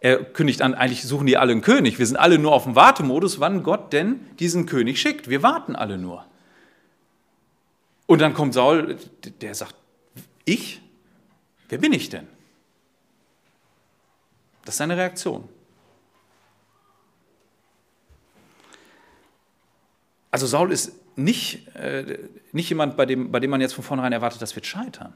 [0.00, 1.98] er kündigt an, eigentlich suchen die alle einen König.
[1.98, 5.28] Wir sind alle nur auf dem Wartemodus, wann Gott denn diesen König schickt.
[5.28, 6.24] Wir warten alle nur.
[8.06, 8.96] Und dann kommt Saul,
[9.40, 9.74] der sagt,
[10.44, 10.80] ich?
[11.68, 12.26] Wer bin ich denn?
[14.70, 15.48] Das ist seine Reaktion.
[20.30, 24.12] Also Saul ist nicht, äh, nicht jemand, bei dem, bei dem man jetzt von vornherein
[24.12, 25.12] erwartet, das wird scheitern.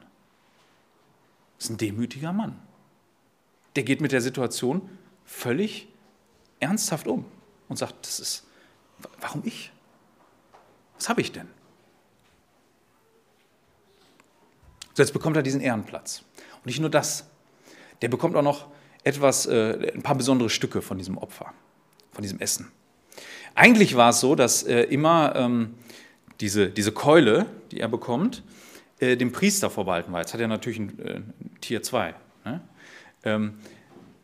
[1.55, 2.59] Das ist ein demütiger Mann.
[3.77, 4.89] Der geht mit der Situation
[5.23, 5.87] völlig
[6.59, 7.23] ernsthaft um
[7.69, 8.45] und sagt, das ist,
[9.21, 9.71] warum ich?
[10.97, 11.47] Was habe ich denn?
[14.95, 16.23] So, jetzt bekommt er diesen Ehrenplatz.
[16.55, 17.25] Und nicht nur das,
[18.01, 18.74] der bekommt auch noch
[19.05, 21.53] etwas, äh, ein paar besondere Stücke von diesem Opfer,
[22.11, 22.71] von diesem Essen.
[23.53, 25.75] Eigentlich war es so, dass äh, immer ähm,
[26.41, 28.43] diese, diese Keule, die er bekommt,
[28.99, 30.19] äh, dem Priester vorbehalten war.
[30.19, 31.21] Jetzt hat er natürlich ein, äh,
[31.61, 32.15] Tier 2.
[32.43, 32.61] Ne?
[33.23, 33.53] Ähm,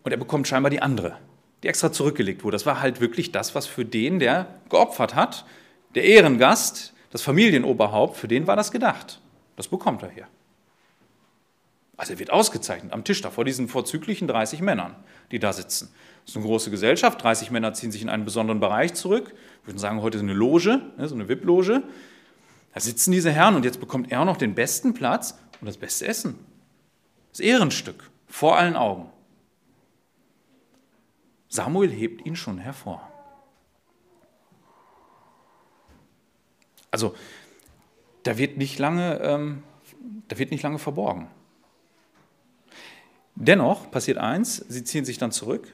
[0.04, 1.18] und er bekommt scheinbar die andere,
[1.64, 2.56] die extra zurückgelegt wurde.
[2.56, 5.46] Das war halt wirklich das, was für den, der geopfert hat,
[5.96, 9.22] der Ehrengast, das Familienoberhaupt, für den war das gedacht.
[9.56, 10.28] Das bekommt er hier.
[12.02, 14.96] Also er wird ausgezeichnet am Tisch da vor diesen vorzüglichen 30 Männern,
[15.30, 15.94] die da sitzen.
[16.22, 19.36] Das ist eine große Gesellschaft, 30 Männer ziehen sich in einen besonderen Bereich zurück.
[19.62, 21.84] Wir würden sagen, heute ist eine Loge, ne, so eine VIP-Loge.
[22.74, 26.08] Da sitzen diese Herren und jetzt bekommt er noch den besten Platz und das beste
[26.08, 26.40] Essen.
[27.34, 29.12] Das Ehrenstück vor allen Augen.
[31.50, 33.08] Samuel hebt ihn schon hervor.
[36.90, 37.14] Also,
[38.24, 39.62] da wird nicht lange, ähm,
[40.30, 41.28] da wird nicht lange verborgen.
[43.44, 45.74] Dennoch passiert eins, sie ziehen sich dann zurück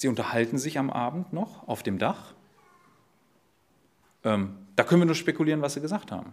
[0.00, 2.32] Sie unterhalten sich am Abend noch auf dem Dach.
[4.24, 6.32] Ähm, da können wir nur spekulieren, was sie gesagt haben.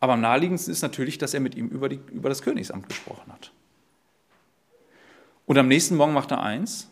[0.00, 3.32] Aber am naheliegendsten ist natürlich, dass er mit ihm über, die, über das Königsamt gesprochen
[3.32, 3.52] hat.
[5.46, 6.90] Und am nächsten Morgen macht er eins,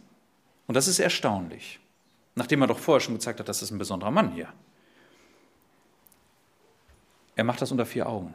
[0.69, 1.81] und das ist erstaunlich,
[2.37, 4.53] nachdem er doch vorher schon gezeigt hat, das ist ein besonderer Mann hier.
[7.35, 8.33] Er macht das unter vier Augen.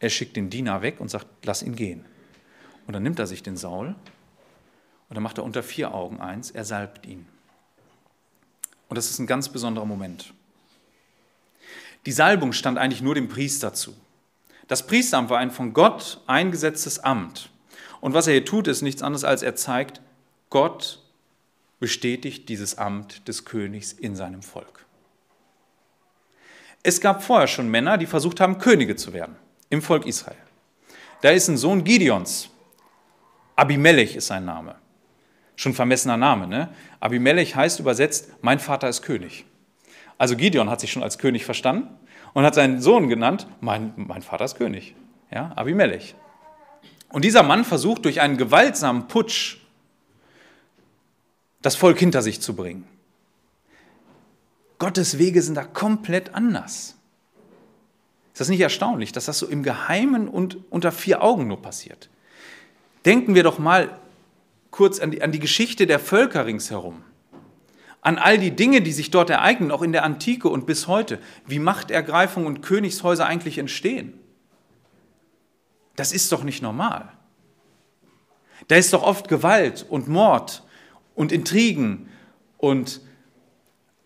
[0.00, 2.04] Er schickt den Diener weg und sagt, lass ihn gehen.
[2.86, 3.88] Und dann nimmt er sich den Saul
[5.08, 7.26] und dann macht er unter vier Augen eins, er salbt ihn.
[8.88, 10.32] Und das ist ein ganz besonderer Moment.
[12.06, 13.94] Die Salbung stand eigentlich nur dem Priester zu.
[14.68, 17.50] Das Priesteramt war ein von Gott eingesetztes Amt.
[18.00, 20.00] Und was er hier tut, ist nichts anderes, als er zeigt,
[20.48, 21.02] Gott
[21.78, 24.86] bestätigt dieses Amt des Königs in seinem Volk.
[26.82, 29.36] Es gab vorher schon Männer, die versucht haben, Könige zu werden
[29.70, 30.36] im Volk Israel.
[31.22, 32.50] Da ist ein Sohn Gideons.
[33.56, 34.74] Abimelech ist sein Name.
[35.56, 36.46] Schon vermessener Name.
[36.46, 36.68] Ne?
[36.98, 39.44] Abimelech heißt übersetzt, mein Vater ist König.
[40.18, 41.88] Also Gideon hat sich schon als König verstanden
[42.34, 44.94] und hat seinen Sohn genannt, mein, mein Vater ist König,
[45.30, 46.14] ja, Abimelech.
[47.08, 49.58] Und dieser Mann versucht durch einen gewaltsamen Putsch
[51.62, 52.86] das Volk hinter sich zu bringen.
[54.78, 56.96] Gottes Wege sind da komplett anders.
[58.40, 62.08] Ist das nicht erstaunlich, dass das so im Geheimen und unter vier Augen nur passiert?
[63.04, 63.98] Denken wir doch mal
[64.70, 67.04] kurz an die, an die Geschichte der Völker ringsherum
[68.00, 71.18] an all die Dinge, die sich dort ereignen, auch in der Antike und bis heute,
[71.46, 74.18] wie Machtergreifung und Königshäuser eigentlich entstehen.
[75.96, 77.12] Das ist doch nicht normal.
[78.68, 80.62] Da ist doch oft Gewalt und Mord
[81.14, 82.08] und Intrigen
[82.56, 83.02] und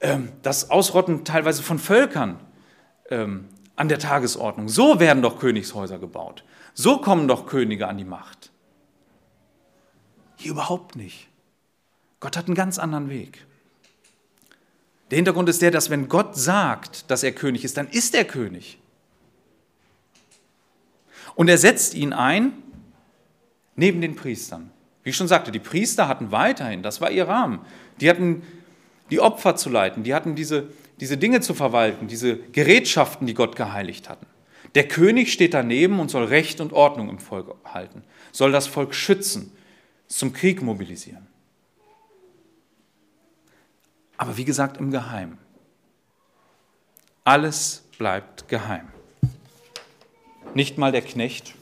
[0.01, 2.40] ähm, das Ausrotten teilweise von Völkern
[3.11, 4.68] ähm, an der Tagesordnung.
[4.68, 6.44] So werden doch Königshäuser gebaut.
[6.74, 8.50] So kommen doch Könige an die Macht.
[10.37, 11.28] Hier überhaupt nicht.
[12.20, 13.46] Gott hat einen ganz anderen Weg.
[15.10, 18.24] Der Hintergrund ist der, dass wenn Gott sagt, dass er König ist, dann ist er
[18.24, 18.78] König.
[21.34, 22.52] Und er setzt ihn ein
[23.76, 24.70] neben den Priestern.
[25.02, 27.60] Wie ich schon sagte, die Priester hatten weiterhin, das war ihr Rahmen,
[28.00, 28.42] die hatten
[29.10, 30.68] die Opfer zu leiten, die hatten diese,
[31.00, 34.26] diese Dinge zu verwalten, diese Gerätschaften, die Gott geheiligt hatten.
[34.74, 38.02] Der König steht daneben und soll Recht und Ordnung im Volk halten,
[38.33, 39.52] soll das Volk schützen,
[40.09, 41.26] zum Krieg mobilisieren.
[44.16, 45.38] Aber wie gesagt, im Geheimen.
[47.24, 48.88] Alles bleibt geheim.
[50.54, 51.54] Nicht mal der Knecht,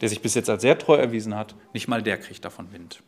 [0.00, 3.02] der sich bis jetzt als sehr treu erwiesen hat, nicht mal der kriegt davon Wind.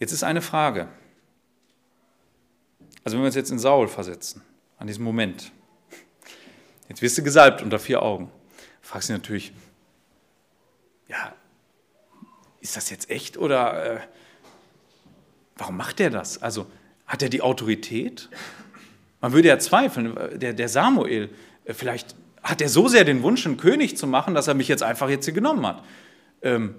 [0.00, 0.88] Jetzt ist eine Frage.
[3.04, 4.42] Also wenn wir uns jetzt in Saul versetzen,
[4.78, 5.52] an diesem Moment.
[6.88, 8.30] Jetzt wirst du gesalbt unter vier Augen.
[8.80, 9.52] Fragst du natürlich,
[11.06, 11.34] ja,
[12.60, 14.00] ist das jetzt echt oder äh,
[15.56, 16.42] warum macht er das?
[16.42, 16.66] Also
[17.06, 18.30] hat er die Autorität?
[19.20, 21.28] Man würde ja zweifeln, der, der Samuel,
[21.64, 24.68] äh, vielleicht hat er so sehr den Wunsch, einen König zu machen, dass er mich
[24.68, 25.84] jetzt einfach jetzt hier genommen hat.
[26.40, 26.74] Ähm,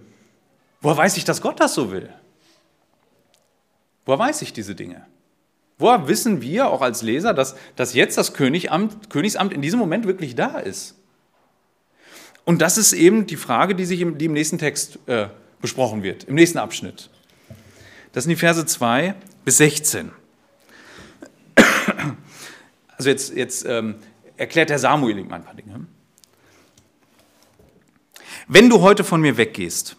[0.82, 2.12] woher weiß ich, dass Gott das so will?
[4.06, 5.06] Woher weiß ich diese Dinge?
[5.78, 10.06] Woher wissen wir auch als Leser, dass, dass jetzt das Königamt, Königsamt in diesem Moment
[10.06, 10.96] wirklich da ist?
[12.44, 15.28] Und das ist eben die Frage, die, sich im, die im nächsten Text äh,
[15.62, 17.10] besprochen wird, im nächsten Abschnitt.
[18.14, 20.12] Das sind die Verse 2 bis 16.
[22.98, 23.96] Also jetzt, jetzt ähm,
[24.38, 25.88] erklärt der Samuel ihm ein paar Dinge.
[28.48, 29.96] Wenn du heute von mir weggehst,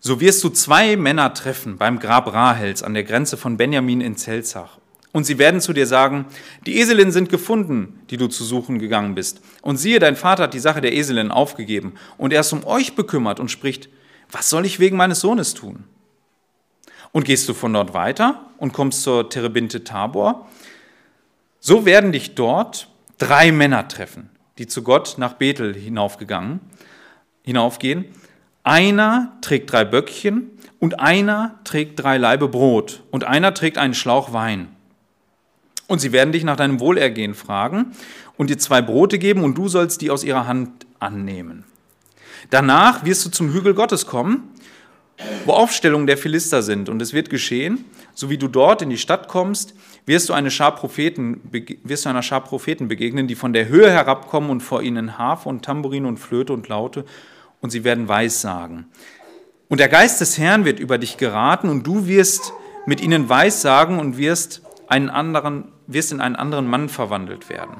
[0.00, 4.16] so wirst du zwei Männer treffen beim Grab Rahels an der Grenze von Benjamin in
[4.16, 4.78] Zelzach.
[5.12, 6.26] Und sie werden zu dir sagen,
[6.66, 9.40] die Eselinnen sind gefunden, die du zu suchen gegangen bist.
[9.62, 11.94] Und siehe, dein Vater hat die Sache der Eselinnen aufgegeben.
[12.18, 13.88] Und er ist um euch bekümmert und spricht,
[14.30, 15.84] was soll ich wegen meines Sohnes tun?
[17.12, 20.46] Und gehst du von dort weiter und kommst zur Terebinte Tabor,
[21.58, 26.60] so werden dich dort drei Männer treffen, die zu Gott nach Bethel hinaufgegangen,
[27.42, 28.04] hinaufgehen.
[28.68, 34.34] Einer trägt drei Böckchen und einer trägt drei Laibe Brot und einer trägt einen Schlauch
[34.34, 34.68] Wein.
[35.86, 37.92] Und sie werden dich nach deinem Wohlergehen fragen
[38.36, 41.64] und dir zwei Brote geben und du sollst die aus ihrer Hand annehmen.
[42.50, 44.52] Danach wirst du zum Hügel Gottes kommen,
[45.46, 46.90] wo Aufstellungen der Philister sind.
[46.90, 50.50] Und es wird geschehen, so wie du dort in die Stadt kommst, wirst du, eine
[50.50, 51.40] Schar Propheten,
[51.84, 55.48] wirst du einer Schar Propheten begegnen, die von der Höhe herabkommen und vor ihnen Harfe
[55.48, 57.06] und Tambourin und Flöte und Laute
[57.60, 58.86] und sie werden Weissagen.
[59.68, 62.52] Und der Geist des Herrn wird über dich geraten und du wirst
[62.86, 67.78] mit ihnen Weissagen und wirst einen anderen wirst in einen anderen Mann verwandelt werden.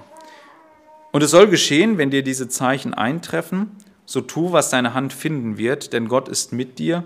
[1.13, 3.71] Und es soll geschehen, wenn dir diese Zeichen eintreffen,
[4.05, 7.05] so tu, was deine Hand finden wird, denn Gott ist mit dir.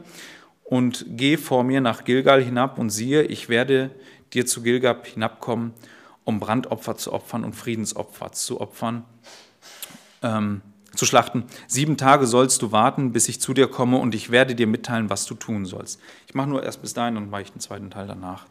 [0.64, 3.90] Und geh vor mir nach Gilgal hinab und siehe, ich werde
[4.32, 5.74] dir zu Gilgal hinabkommen,
[6.24, 9.04] um Brandopfer zu opfern und Friedensopfer zu opfern,
[10.22, 10.62] ähm,
[10.94, 11.44] zu schlachten.
[11.66, 15.10] Sieben Tage sollst du warten, bis ich zu dir komme und ich werde dir mitteilen,
[15.10, 16.00] was du tun sollst.
[16.26, 18.46] Ich mache nur erst bis dahin und mache ich den zweiten Teil danach.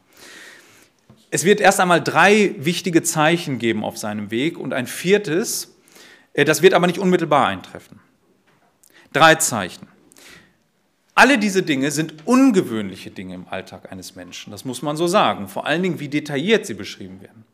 [1.29, 5.75] Es wird erst einmal drei wichtige Zeichen geben auf seinem Weg und ein viertes,
[6.33, 7.99] äh, das wird aber nicht unmittelbar eintreffen.
[9.13, 9.87] Drei Zeichen.
[11.15, 15.47] Alle diese Dinge sind ungewöhnliche Dinge im Alltag eines Menschen, das muss man so sagen,
[15.47, 17.45] vor allen Dingen, wie detailliert sie beschrieben werden.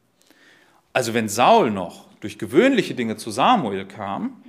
[0.93, 4.41] Also wenn Saul noch durch gewöhnliche Dinge zu Samuel kam,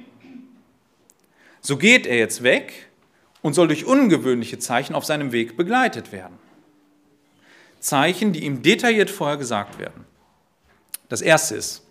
[1.60, 2.88] so geht er jetzt weg
[3.42, 6.38] und soll durch ungewöhnliche Zeichen auf seinem Weg begleitet werden.
[7.80, 10.04] Zeichen, die ihm detailliert vorher gesagt werden.
[11.08, 11.86] Das erste ist,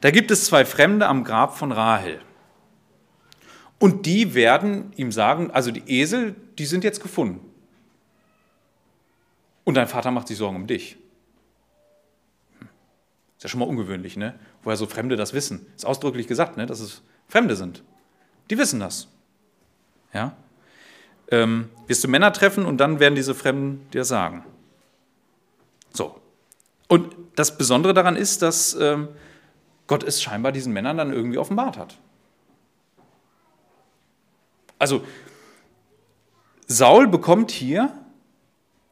[0.00, 2.20] da gibt es zwei Fremde am Grab von Rahel.
[3.78, 7.40] Und die werden ihm sagen, also die Esel, die sind jetzt gefunden.
[9.64, 10.96] Und dein Vater macht sich Sorgen um dich.
[13.36, 14.38] Ist ja schon mal ungewöhnlich, ne?
[14.62, 15.66] Woher so Fremde das wissen.
[15.74, 16.66] Ist ausdrücklich gesagt, ne?
[16.66, 17.82] dass es Fremde sind.
[18.52, 19.08] Die wissen das.
[20.12, 20.36] Ja?
[21.30, 24.44] Ähm, wirst du Männer treffen und dann werden diese Fremden dir sagen.
[25.90, 26.20] So.
[26.86, 29.08] Und das Besondere daran ist, dass ähm,
[29.86, 31.96] Gott es scheinbar diesen Männern dann irgendwie offenbart hat.
[34.78, 35.02] Also,
[36.66, 37.90] Saul bekommt hier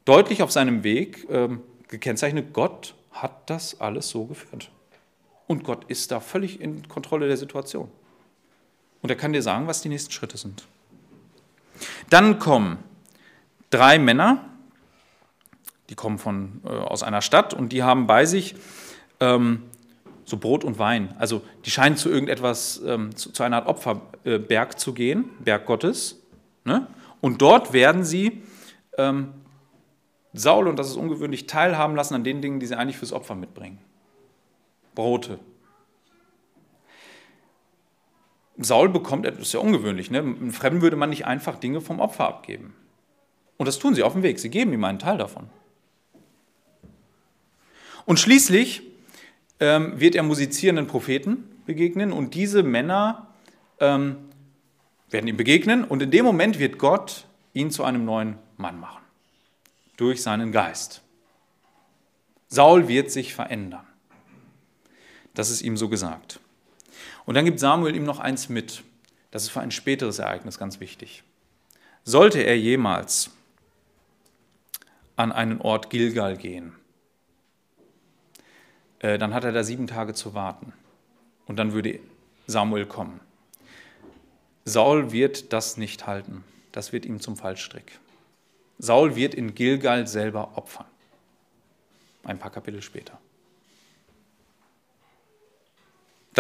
[0.07, 4.70] deutlich auf seinem Weg ähm, gekennzeichnet, Gott hat das alles so geführt.
[5.46, 7.90] Und Gott ist da völlig in Kontrolle der Situation.
[9.02, 10.66] Und er kann dir sagen, was die nächsten Schritte sind.
[12.10, 12.78] Dann kommen
[13.70, 14.44] drei Männer,
[15.88, 18.54] die kommen von, äh, aus einer Stadt und die haben bei sich
[19.20, 19.62] ähm,
[20.24, 21.14] so Brot und Wein.
[21.18, 26.20] Also die scheinen zu irgendetwas, ähm, zu, zu, einer Art Opferberg zu gehen, Berg Gottes.
[26.64, 26.86] Ne?
[27.20, 28.42] Und dort werden sie
[28.98, 29.32] ähm,
[30.32, 33.34] Saul, und das ist ungewöhnlich, teilhaben lassen an den Dingen, die sie eigentlich fürs Opfer
[33.34, 33.78] mitbringen.
[34.94, 35.40] Brote.
[38.62, 40.18] Saul bekommt, ist ja ungewöhnlich, ne?
[40.18, 42.75] einem Fremden würde man nicht einfach Dinge vom Opfer abgeben.
[43.57, 45.49] Und das tun sie auf dem Weg, sie geben ihm einen Teil davon.
[48.07, 48.83] Und schließlich
[49.61, 53.29] ähm, wird er musizierenden Propheten begegnen und diese Männer
[53.79, 54.16] ähm,
[55.11, 59.03] werden ihm begegnen und in dem Moment wird Gott ihn zu einem neuen Mann machen.
[59.96, 61.03] Durch seinen Geist.
[62.49, 63.87] Saul wird sich verändern.
[65.35, 66.40] Das ist ihm so gesagt.
[67.26, 68.83] Und dann gibt Samuel ihm noch eins mit.
[69.30, 71.22] Das ist für ein späteres Ereignis ganz wichtig.
[72.04, 73.30] Sollte er jemals
[75.16, 76.72] an einen Ort Gilgal gehen,
[79.00, 80.72] äh, dann hat er da sieben Tage zu warten.
[81.46, 82.00] Und dann würde
[82.46, 83.20] Samuel kommen.
[84.64, 86.44] Saul wird das nicht halten.
[86.72, 87.98] Das wird ihm zum Fallstrick.
[88.78, 90.87] Saul wird in Gilgal selber opfern.
[92.22, 93.18] Ein paar Kapitel später.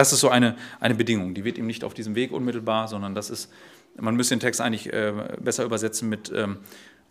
[0.00, 1.34] Das ist so eine, eine Bedingung.
[1.34, 3.52] Die wird ihm nicht auf diesem Weg unmittelbar, sondern das ist,
[3.98, 6.56] man müsste den Text eigentlich äh, besser übersetzen mit ähm,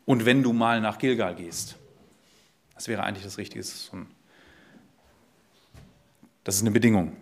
[0.05, 1.75] und wenn du mal nach Gilgal gehst.
[2.73, 3.59] Das wäre eigentlich das Richtige.
[3.59, 3.91] Das
[6.55, 7.15] ist, eine Bedingung.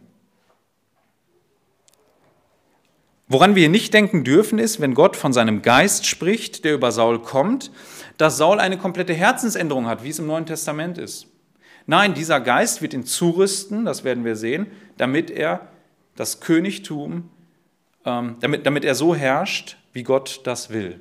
[3.27, 7.21] Woran wir nicht denken dürfen, ist, wenn Gott von seinem Geist spricht, der über Saul
[7.21, 7.71] kommt,
[8.15, 11.27] dass Saul eine komplette Herzensänderung hat, wie es im Neuen Testament ist.
[11.88, 15.69] Nein, dieser Geist wird ihn zurüsten, das werden wir sehen, damit er
[16.17, 17.30] das Königtum,
[18.06, 21.00] ähm, damit, damit er so herrscht, wie Gott das will.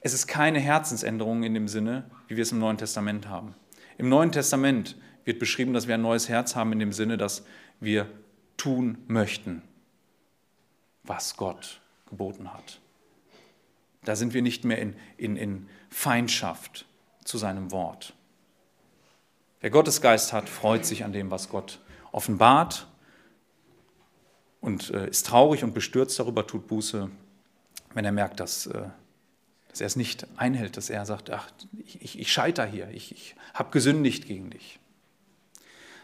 [0.00, 3.54] Es ist keine Herzensänderung in dem Sinne, wie wir es im Neuen Testament haben.
[3.98, 7.44] Im Neuen Testament wird beschrieben, dass wir ein neues Herz haben in dem Sinne, dass
[7.78, 8.08] wir
[8.56, 9.62] tun möchten,
[11.04, 12.80] was Gott geboten hat.
[14.04, 16.86] Da sind wir nicht mehr in, in, in Feindschaft
[17.24, 18.14] zu seinem Wort.
[19.60, 21.80] Wer Gottes Geist hat, freut sich an dem, was Gott
[22.12, 22.86] offenbart
[24.60, 27.10] und äh, ist traurig und bestürzt darüber, tut Buße,
[27.94, 28.84] wenn er merkt, dass, äh,
[29.68, 31.50] dass er es nicht einhält, dass er sagt, ach,
[31.84, 34.78] ich, ich, ich scheiter hier, ich, ich habe gesündigt gegen dich.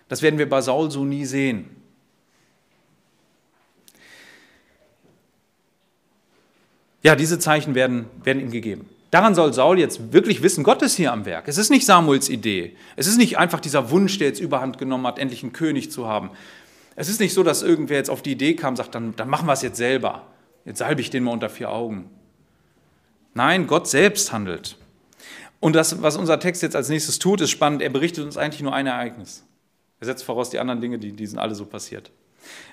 [0.08, 1.70] Das werden wir bei Saul so nie sehen.
[7.02, 8.88] Ja, diese Zeichen werden, werden ihm gegeben.
[9.14, 11.46] Daran soll Saul jetzt wirklich wissen, Gott ist hier am Werk.
[11.46, 12.76] Es ist nicht Samuels Idee.
[12.96, 16.08] Es ist nicht einfach dieser Wunsch, der jetzt überhand genommen hat, endlich einen König zu
[16.08, 16.32] haben.
[16.96, 19.46] Es ist nicht so, dass irgendwer jetzt auf die Idee kam sagt, dann, dann machen
[19.46, 20.26] wir es jetzt selber.
[20.64, 22.10] Jetzt salbe ich den mal unter vier Augen.
[23.34, 24.78] Nein, Gott selbst handelt.
[25.60, 27.82] Und das, was unser Text jetzt als nächstes tut, ist spannend.
[27.82, 29.44] Er berichtet uns eigentlich nur ein Ereignis.
[30.00, 32.10] Er setzt voraus die anderen Dinge, die, die sind alle so passiert.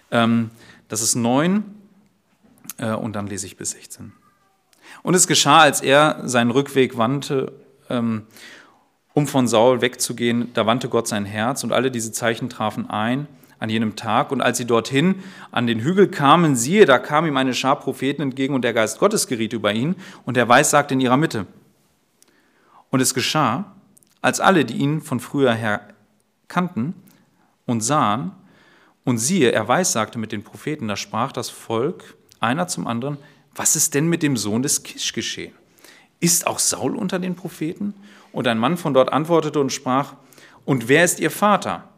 [0.09, 0.49] Ähm,
[0.87, 1.63] das ist 9
[2.79, 4.13] äh, und dann lese ich bis 16.
[5.03, 7.53] Und es geschah, als er seinen Rückweg wandte,
[7.89, 8.23] ähm,
[9.13, 13.27] um von Saul wegzugehen, da wandte Gott sein Herz und alle diese Zeichen trafen ein
[13.59, 14.31] an jenem Tag.
[14.31, 15.15] Und als sie dorthin
[15.51, 18.99] an den Hügel kamen, siehe, da kam ihm eine Schar Propheten entgegen und der Geist
[18.99, 21.45] Gottes geriet über ihn und der Weissagte in ihrer Mitte.
[22.89, 23.75] Und es geschah,
[24.21, 25.81] als alle, die ihn von früher her
[26.47, 26.93] kannten
[27.65, 28.31] und sahen,
[29.03, 33.17] und siehe, er weissagte mit den Propheten, da sprach das Volk einer zum anderen,
[33.55, 35.53] was ist denn mit dem Sohn des Kisch geschehen?
[36.19, 37.93] Ist auch Saul unter den Propheten?
[38.31, 40.13] Und ein Mann von dort antwortete und sprach,
[40.63, 41.89] und wer ist ihr Vater?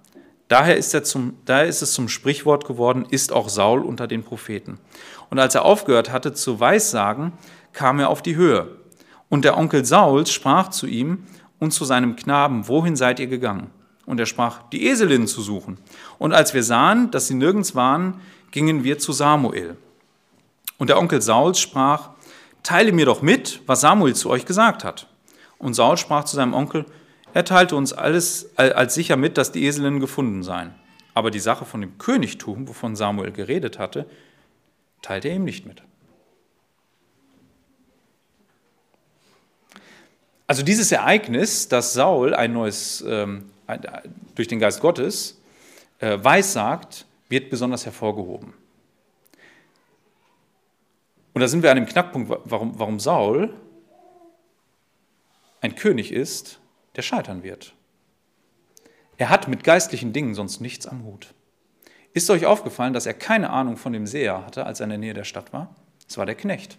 [0.47, 4.23] Daher ist, er zum, daher ist es zum Sprichwort geworden, ist auch Saul unter den
[4.23, 4.79] Propheten.
[5.29, 7.33] Und als er aufgehört hatte zu Weissagen,
[7.71, 8.77] kam er auf die Höhe.
[9.29, 11.25] Und der Onkel Sauls sprach zu ihm
[11.59, 13.71] und zu seinem Knaben, wohin seid ihr gegangen?
[14.05, 15.77] Und er sprach, die Eselinnen zu suchen.
[16.19, 19.77] Und als wir sahen, dass sie nirgends waren, gingen wir zu Samuel.
[20.84, 22.09] Und der Onkel Sauls sprach,
[22.61, 25.07] teile mir doch mit, was Samuel zu euch gesagt hat.
[25.57, 26.86] Und Saul sprach zu seinem Onkel,
[27.34, 30.75] er teilte uns alles als sicher mit, dass die Eselinnen gefunden seien.
[31.13, 34.07] Aber die Sache von dem Königtum, wovon Samuel geredet hatte,
[35.01, 35.84] teilte er ihm nicht mit.
[40.47, 43.45] Also dieses Ereignis, dass Saul ein neues, ähm,
[44.36, 45.39] durch den Geist Gottes
[45.99, 48.53] äh, weissagt, wird besonders hervorgehoben.
[51.34, 53.53] Und da sind wir an dem Knackpunkt, warum, warum Saul
[55.61, 56.59] ein König ist,
[56.95, 57.73] der scheitern wird.
[59.17, 61.34] Er hat mit geistlichen Dingen sonst nichts am Hut.
[62.13, 64.99] Ist euch aufgefallen, dass er keine Ahnung von dem Seher hatte, als er in der
[64.99, 65.75] Nähe der Stadt war?
[66.07, 66.77] Es war der Knecht.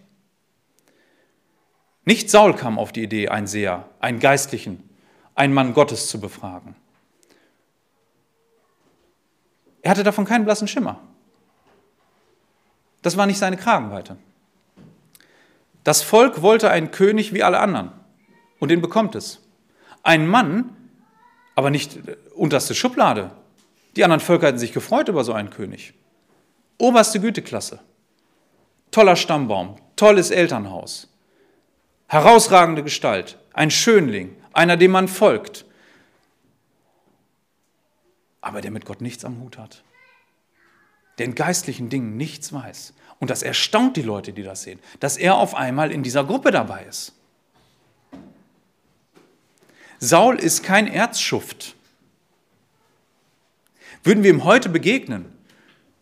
[2.05, 4.87] Nicht Saul kam auf die Idee, einen Seher, einen Geistlichen,
[5.33, 6.75] einen Mann Gottes zu befragen.
[9.81, 10.99] Er hatte davon keinen blassen Schimmer.
[13.01, 14.17] Das war nicht seine Kragenweite.
[15.85, 17.91] Das Volk wollte einen König wie alle anderen
[18.59, 19.39] und den bekommt es.
[20.01, 20.75] Ein Mann,
[21.53, 21.99] aber nicht
[22.33, 23.29] unterste Schublade.
[23.95, 25.93] Die anderen Völker hätten sich gefreut über so einen König.
[26.79, 27.79] Oberste Güteklasse.
[28.89, 31.07] Toller Stammbaum, tolles Elternhaus.
[32.07, 35.65] Herausragende Gestalt, ein Schönling, einer, dem man folgt.
[38.41, 39.83] Aber der mit Gott nichts am Hut hat.
[41.17, 42.93] Der in geistlichen Dingen nichts weiß.
[43.19, 46.51] Und das erstaunt die Leute, die das sehen, dass er auf einmal in dieser Gruppe
[46.51, 47.13] dabei ist.
[49.99, 51.75] Saul ist kein Erzschuft.
[54.03, 55.25] Würden wir ihm heute begegnen,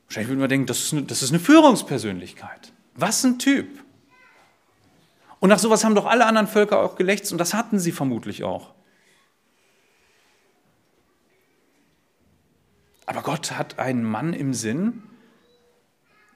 [0.07, 2.73] wahrscheinlich würden wir denken, das ist eine, das ist eine Führungspersönlichkeit.
[2.95, 3.67] Was ein Typ.
[5.39, 8.43] Und nach sowas haben doch alle anderen Völker auch gelächzt und das hatten sie vermutlich
[8.43, 8.73] auch.
[13.05, 15.03] Aber Gott hat einen Mann im Sinn,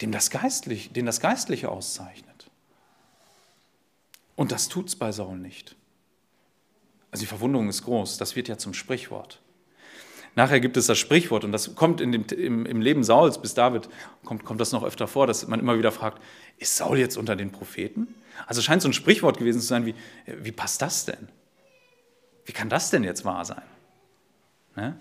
[0.01, 2.49] dem das Geistliche, den das Geistliche auszeichnet.
[4.35, 5.75] Und das tut es bei Saul nicht.
[7.11, 9.41] Also die Verwunderung ist groß, das wird ja zum Sprichwort.
[10.35, 13.55] Nachher gibt es das Sprichwort und das kommt in dem, im, im, Leben Sauls bis
[13.55, 13.89] David,
[14.23, 16.21] kommt, kommt das noch öfter vor, dass man immer wieder fragt,
[16.59, 18.13] ist Saul jetzt unter den Propheten?
[18.45, 19.95] Also scheint so ein Sprichwort gewesen zu sein, wie,
[20.27, 21.29] wie passt das denn?
[22.45, 23.63] Wie kann das denn jetzt wahr sein?
[24.75, 24.95] Ne?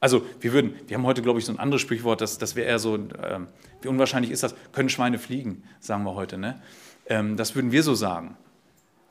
[0.00, 2.66] Also wir würden, wir haben heute, glaube ich, so ein anderes Sprichwort, das, das wäre
[2.66, 3.48] eher so, ähm,
[3.82, 6.38] wie unwahrscheinlich ist das, können Schweine fliegen, sagen wir heute.
[6.38, 6.60] Ne?
[7.06, 8.36] Ähm, das würden wir so sagen.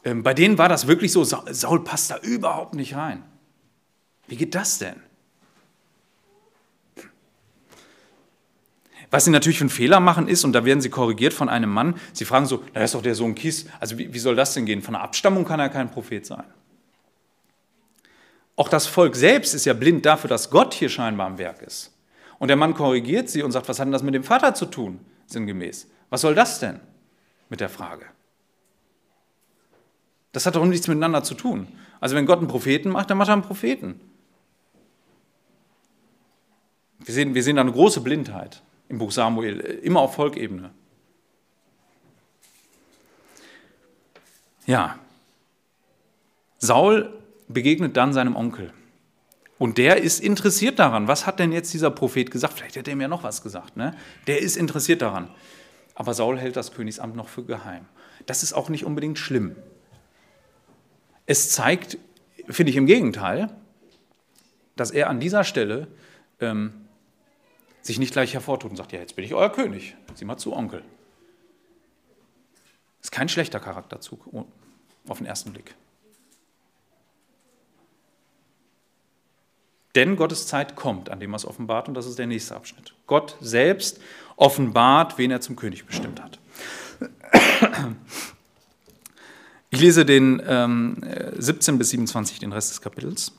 [0.04, 3.24] Ähm, bei denen war das wirklich so, Saul passt da überhaupt nicht rein.
[4.28, 4.96] Wie geht das denn?
[9.12, 11.72] Was sie natürlich für einen Fehler machen ist, und da werden sie korrigiert von einem
[11.72, 14.54] Mann, sie fragen so, da ist doch der Sohn Kis, also wie, wie soll das
[14.54, 14.82] denn gehen?
[14.82, 16.44] Von der Abstammung kann er kein Prophet sein.
[18.60, 21.94] Auch das Volk selbst ist ja blind dafür, dass Gott hier scheinbar am Werk ist.
[22.40, 24.66] Und der Mann korrigiert sie und sagt, was hat denn das mit dem Vater zu
[24.66, 25.88] tun, sinngemäß?
[26.10, 26.82] Was soll das denn
[27.48, 28.06] mit der Frage?
[30.34, 31.70] Das hat doch nichts miteinander zu tun.
[32.02, 34.02] Also wenn Gott einen Propheten macht, dann macht er einen Propheten.
[37.00, 40.72] Wir sehen, wir sehen da eine große Blindheit im Buch Samuel, immer auf Volkebene.
[44.66, 45.00] Ja,
[46.58, 47.19] Saul
[47.50, 48.72] begegnet dann seinem Onkel.
[49.58, 51.10] Und der ist interessiert daran.
[51.10, 52.54] Was hat denn jetzt dieser Prophet gesagt?
[52.54, 53.76] Vielleicht hätte er mir noch was gesagt.
[53.76, 53.94] Ne?
[54.28, 55.30] Der ist interessiert daran.
[55.96, 57.86] Aber Saul hält das Königsamt noch für geheim.
[58.26, 59.58] Das ist auch nicht unbedingt schlimm.
[61.26, 61.98] Es zeigt,
[62.48, 63.54] finde ich im Gegenteil,
[64.78, 65.90] dass er an dieser Stelle
[66.40, 66.74] ähm,
[67.82, 69.98] sich nicht gleich hervortut und sagt, ja, jetzt bin ich euer König.
[70.14, 70.84] Sieh mal zu, Onkel.
[73.02, 74.30] Ist kein schlechter Charakterzug
[75.08, 75.76] auf den ersten Blick.
[80.00, 82.94] Denn Gottes Zeit kommt, an dem er es offenbart, und das ist der nächste Abschnitt.
[83.06, 84.00] Gott selbst
[84.38, 86.40] offenbart, wen er zum König bestimmt hat.
[89.72, 91.04] Ich lese den ähm,
[91.38, 93.34] 17 bis 27, den Rest des Kapitels.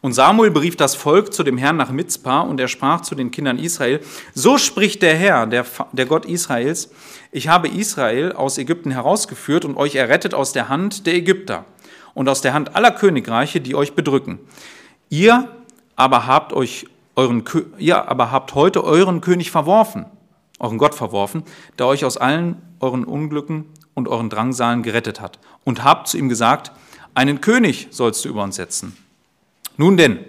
[0.00, 3.30] Und Samuel berief das Volk zu dem Herrn nach Mitzpah und er sprach zu den
[3.30, 4.00] Kindern Israel,
[4.32, 6.90] so spricht der Herr, der, der Gott Israels,
[7.32, 11.66] ich habe Israel aus Ägypten herausgeführt und euch errettet aus der Hand der Ägypter
[12.14, 14.38] und aus der Hand aller Königreiche, die euch bedrücken.
[15.10, 15.50] Ihr
[15.96, 16.86] aber habt euch
[17.16, 17.44] euren,
[17.78, 20.06] ihr aber habt heute euren König verworfen,
[20.58, 21.44] euren Gott verworfen,
[21.78, 26.28] der euch aus allen euren Unglücken und euren Drangsalen gerettet hat und habt zu ihm
[26.28, 26.72] gesagt,
[27.14, 28.96] einen König sollst du über uns setzen.
[29.76, 30.20] Nun denn,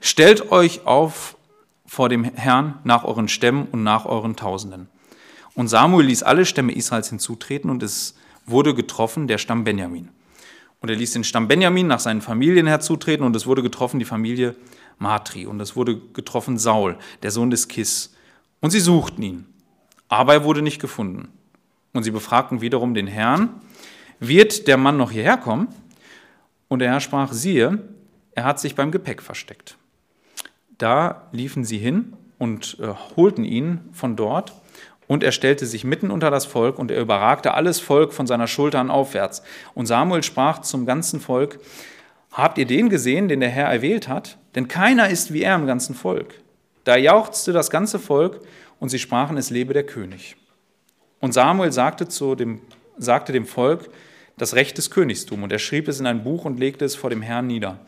[0.00, 1.36] stellt euch auf
[1.86, 4.88] vor dem Herrn nach euren Stämmen und nach euren Tausenden.
[5.54, 10.08] Und Samuel ließ alle Stämme Israels hinzutreten und es wurde getroffen der Stamm Benjamin.
[10.80, 14.04] Und er ließ den Stamm Benjamin nach seinen Familien herzutreten und es wurde getroffen die
[14.04, 14.54] Familie
[14.98, 18.14] Matri und es wurde getroffen Saul, der Sohn des Kis.
[18.60, 19.46] Und sie suchten ihn,
[20.08, 21.28] aber er wurde nicht gefunden.
[21.92, 23.60] Und sie befragten wiederum den Herrn,
[24.18, 25.68] wird der Mann noch hierher kommen?
[26.68, 27.78] Und der Herr sprach, siehe,
[28.32, 29.76] er hat sich beim Gepäck versteckt.
[30.78, 34.54] Da liefen sie hin und äh, holten ihn von dort,
[35.08, 38.48] und er stellte sich mitten unter das Volk, und er überragte alles Volk von seiner
[38.48, 39.42] Schulter an aufwärts.
[39.74, 41.60] Und Samuel sprach zum ganzen Volk,
[42.32, 44.36] Habt ihr den gesehen, den der Herr erwählt hat?
[44.56, 46.34] Denn keiner ist wie er im ganzen Volk.
[46.84, 48.40] Da jauchzte das ganze Volk,
[48.78, 50.36] und sie sprachen, es lebe der König.
[51.20, 52.60] Und Samuel sagte, zu dem,
[52.98, 53.88] sagte dem Volk
[54.36, 57.10] das Recht des Königstums, und er schrieb es in ein Buch und legte es vor
[57.10, 57.80] dem Herrn nieder.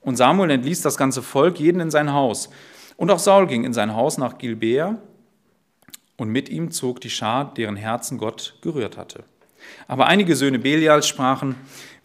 [0.00, 2.48] Und Samuel entließ das ganze Volk, jeden in sein Haus.
[2.96, 4.98] Und auch Saul ging in sein Haus nach Gilbea,
[6.16, 9.24] und mit ihm zog die Schar, deren Herzen Gott gerührt hatte.
[9.88, 11.56] Aber einige Söhne Belials sprachen,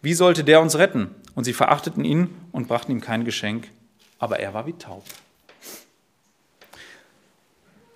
[0.02, 1.14] wie sollte der uns retten?
[1.36, 3.68] Und sie verachteten ihn und brachten ihm kein Geschenk,
[4.20, 5.02] aber er war wie taub.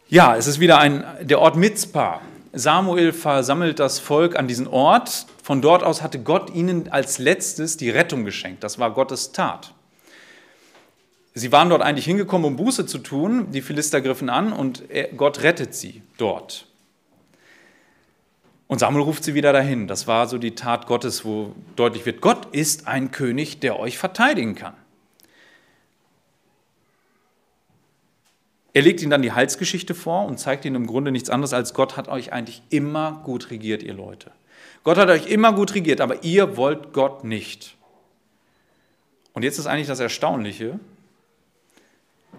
[0.09, 2.21] Ja, es ist wieder ein, der Ort Mitzpah.
[2.53, 5.27] Samuel versammelt das Volk an diesen Ort.
[5.43, 8.65] Von dort aus hatte Gott ihnen als letztes die Rettung geschenkt.
[8.65, 9.73] Das war Gottes Tat.
[11.35, 13.51] Sie waren dort eigentlich hingekommen, um Buße zu tun.
[13.51, 14.85] Die Philister griffen an und
[15.17, 16.67] Gott rettet sie dort.
[18.69, 19.89] Und Samuel ruft sie wieder dahin.
[19.89, 23.99] Das war so die Tat Gottes, wo deutlich wird, Gott ist ein König, der euch
[23.99, 24.75] verteidigen kann.
[28.75, 31.75] Er legt ihnen dann die Heilsgeschichte vor und zeigt ihnen im Grunde nichts anderes als
[31.75, 34.33] Gott hat euch eigentlich immer gut regiert, ihr Leute.
[34.83, 37.77] Gott hat euch immer gut regiert, aber ihr wollt Gott nicht.
[39.33, 40.81] Und jetzt ist eigentlich das Erstaunliche,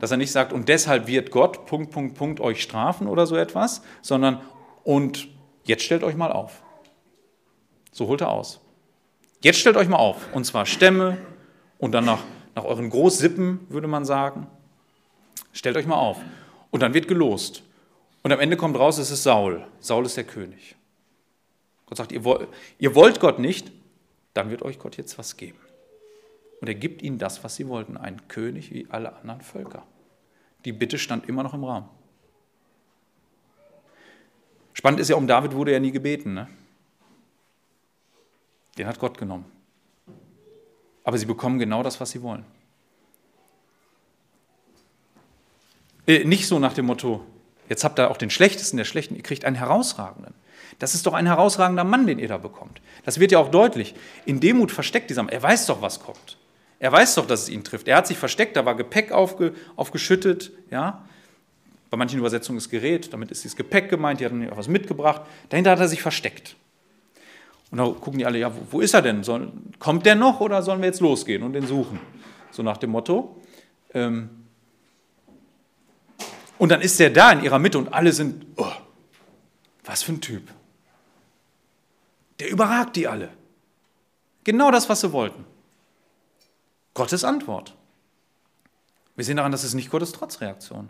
[0.02, 3.38] dass er nicht sagt, und deshalb wird Gott, Punkt, Punkt, Punkt, euch strafen oder so
[3.38, 4.42] etwas, sondern,
[4.84, 5.30] und
[5.64, 6.62] jetzt stellt euch mal auf.
[7.94, 8.60] So holt er aus.
[9.42, 11.18] Jetzt stellt euch mal auf, und zwar Stämme
[11.78, 12.24] und dann nach,
[12.56, 14.48] nach euren Großsippen, würde man sagen.
[15.56, 16.20] Stellt euch mal auf.
[16.70, 17.64] Und dann wird gelost.
[18.24, 19.66] Und am Ende kommt raus, es ist Saul.
[19.80, 20.76] Saul ist der König.
[21.86, 23.72] Gott sagt, ihr wollt, ihr wollt Gott nicht,
[24.34, 25.60] dann wird euch Gott jetzt was geben.
[26.60, 29.84] Und er gibt ihnen das, was sie wollten, einen König wie alle anderen Völker.
[30.66, 31.88] Die Bitte stand immer noch im Raum.
[34.74, 36.34] Spannend ist ja, um David wurde ja nie gebeten.
[36.34, 36.50] Ne?
[38.78, 39.46] Den hat Gott genommen.
[41.04, 42.44] Aber sie bekommen genau das, was sie wollen.
[46.08, 47.24] Äh, nicht so nach dem Motto,
[47.70, 50.34] jetzt habt ihr auch den Schlechtesten der Schlechten, ihr kriegt einen Herausragenden.
[50.80, 52.82] Das ist doch ein herausragender Mann, den ihr da bekommt.
[53.06, 53.96] Das wird ja auch deutlich.
[54.26, 55.32] In Demut versteckt dieser Mann.
[55.32, 56.38] Er weiß doch, was kommt.
[56.80, 57.88] Er weiß doch, dass es ihn trifft.
[57.88, 60.52] Er hat sich versteckt, da war Gepäck aufge, aufgeschüttet.
[60.70, 61.06] Ja?
[61.90, 65.22] Bei manchen Übersetzungen ist Gerät, damit ist dieses Gepäck gemeint, die hatten was mitgebracht.
[65.50, 66.56] Dahinter hat er sich versteckt.
[67.72, 69.24] Und da gucken die alle, ja, wo, wo ist er denn?
[69.24, 72.00] Soll, kommt der noch oder sollen wir jetzt losgehen und den suchen?
[72.52, 73.42] So nach dem Motto.
[73.94, 74.30] Ähm,
[76.58, 78.72] und dann ist er da in ihrer Mitte und alle sind, oh,
[79.84, 80.52] was für ein Typ.
[82.40, 83.32] Der überragt die alle.
[84.44, 85.46] Genau das, was sie wollten.
[86.94, 87.76] Gottes Antwort.
[89.16, 90.90] Wir sehen daran, das ist nicht Gottes Trotzreaktion.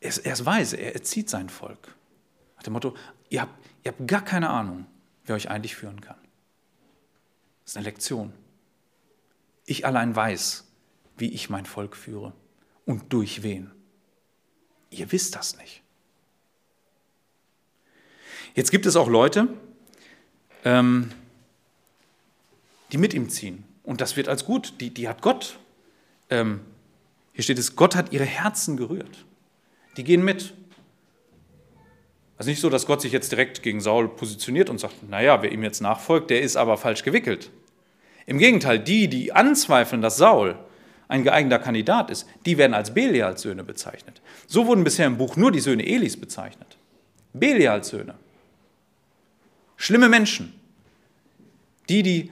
[0.00, 1.94] Er ist, er ist weise, er erzieht sein Volk.
[2.56, 2.94] Nach dem Motto,
[3.30, 4.86] ihr habt, ihr habt gar keine Ahnung,
[5.24, 6.16] wer euch eigentlich führen kann.
[7.64, 8.32] Das ist eine Lektion.
[9.64, 10.66] Ich allein weiß,
[11.16, 12.32] wie ich mein Volk führe
[12.84, 13.70] und durch wen.
[14.92, 15.82] Ihr wisst das nicht.
[18.54, 19.48] Jetzt gibt es auch Leute,
[20.64, 21.10] ähm,
[22.92, 23.64] die mit ihm ziehen.
[23.82, 24.74] Und das wird als gut.
[24.80, 25.58] Die, die hat Gott.
[26.28, 26.60] Ähm,
[27.32, 29.24] hier steht es, Gott hat ihre Herzen gerührt.
[29.96, 30.52] Die gehen mit.
[32.36, 35.52] Also nicht so, dass Gott sich jetzt direkt gegen Saul positioniert und sagt, naja, wer
[35.52, 37.50] ihm jetzt nachfolgt, der ist aber falsch gewickelt.
[38.26, 40.58] Im Gegenteil, die, die anzweifeln, dass Saul
[41.12, 44.20] ein geeigneter Kandidat ist, die werden als Belials Söhne bezeichnet.
[44.46, 46.78] So wurden bisher im Buch nur die Söhne Elis bezeichnet.
[47.32, 48.14] Belials Söhne.
[49.76, 50.52] Schlimme Menschen.
[51.88, 52.30] Die, die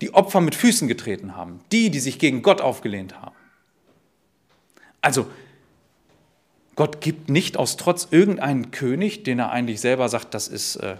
[0.00, 1.60] die Opfer mit Füßen getreten haben.
[1.72, 3.36] Die, die sich gegen Gott aufgelehnt haben.
[5.02, 5.30] Also,
[6.74, 10.96] Gott gibt nicht aus Trotz irgendeinen König, den er eigentlich selber sagt, das ist, äh,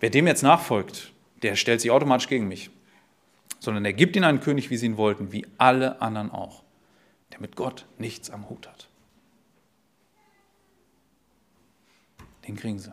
[0.00, 2.70] wer dem jetzt nachfolgt, der stellt sich automatisch gegen mich.
[3.64, 6.62] Sondern er gibt ihnen einen König, wie sie ihn wollten, wie alle anderen auch,
[7.32, 8.88] der mit Gott nichts am Hut hat.
[12.46, 12.92] Den kriegen sie.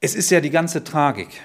[0.00, 1.40] Es ist ja die ganze Tragik.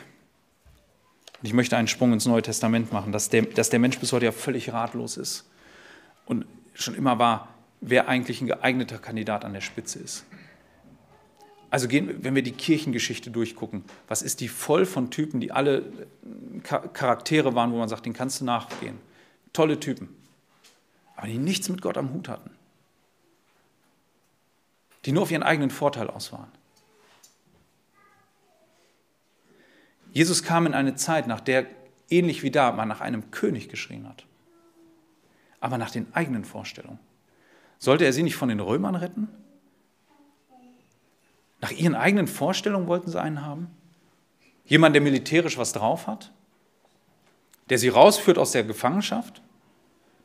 [1.39, 4.11] Und ich möchte einen Sprung ins Neue Testament machen, dass der, dass der Mensch bis
[4.11, 5.49] heute ja völlig ratlos ist
[6.25, 10.25] und schon immer war, wer eigentlich ein geeigneter Kandidat an der Spitze ist.
[11.69, 15.83] Also gehen, wenn wir die Kirchengeschichte durchgucken, was ist die voll von Typen, die alle
[16.63, 18.97] Charaktere waren, wo man sagt, den kannst du nachgehen.
[19.51, 20.09] Tolle Typen,
[21.15, 22.51] aber die nichts mit Gott am Hut hatten.
[25.05, 26.51] Die nur auf ihren eigenen Vorteil aus waren.
[30.13, 31.65] Jesus kam in eine Zeit, nach der
[32.09, 34.25] ähnlich wie da man nach einem König geschrien hat
[35.59, 36.99] aber nach den eigenen Vorstellungen.
[37.79, 39.27] Sollte er sie nicht von den Römern retten?
[41.59, 43.69] Nach ihren eigenen Vorstellungen wollten sie einen haben?
[44.65, 46.31] Jemand, der militärisch was drauf hat?
[47.69, 49.41] Der sie rausführt aus der Gefangenschaft?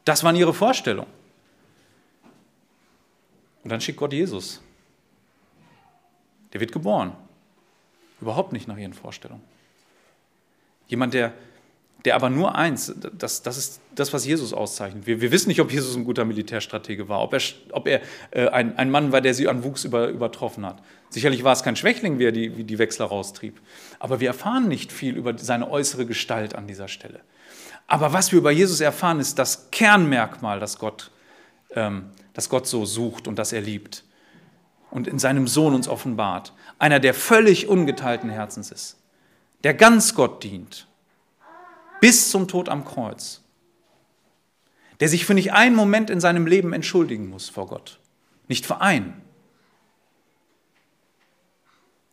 [0.05, 1.11] Das waren ihre Vorstellungen.
[3.63, 4.61] Und dann schickt Gott Jesus.
[6.53, 7.13] Der wird geboren.
[8.21, 9.43] Überhaupt nicht nach ihren Vorstellungen.
[10.89, 11.33] Jemand, der
[12.05, 15.07] der aber nur eins, das, das ist das, was Jesus auszeichnet.
[15.07, 17.41] Wir, wir wissen nicht, ob Jesus ein guter Militärstratege war, ob er,
[17.71, 18.01] ob er
[18.31, 20.83] äh, ein, ein Mann war, der sie an Wuchs über, übertroffen hat.
[21.11, 23.61] Sicherlich war es kein Schwächling, wie er die, wie die Wechsler raustrieb.
[23.99, 27.21] Aber wir erfahren nicht viel über seine äußere Gestalt an dieser Stelle.
[27.87, 31.11] Aber was wir über Jesus erfahren, ist das Kernmerkmal, das Gott,
[31.75, 34.05] ähm, das Gott so sucht und das er liebt
[34.93, 36.53] und in seinem Sohn uns offenbart.
[36.79, 38.99] Einer, der völlig ungeteilten Herzens ist,
[39.65, 40.87] der ganz Gott dient
[42.03, 43.43] bis zum Tod am Kreuz,
[44.99, 48.01] der sich für nicht einen Moment in seinem Leben entschuldigen muss vor Gott,
[48.49, 49.23] nicht für einen.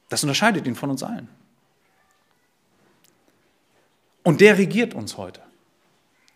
[0.10, 1.28] Das unterscheidet ihn von uns allen.
[4.22, 5.42] Und der regiert uns heute.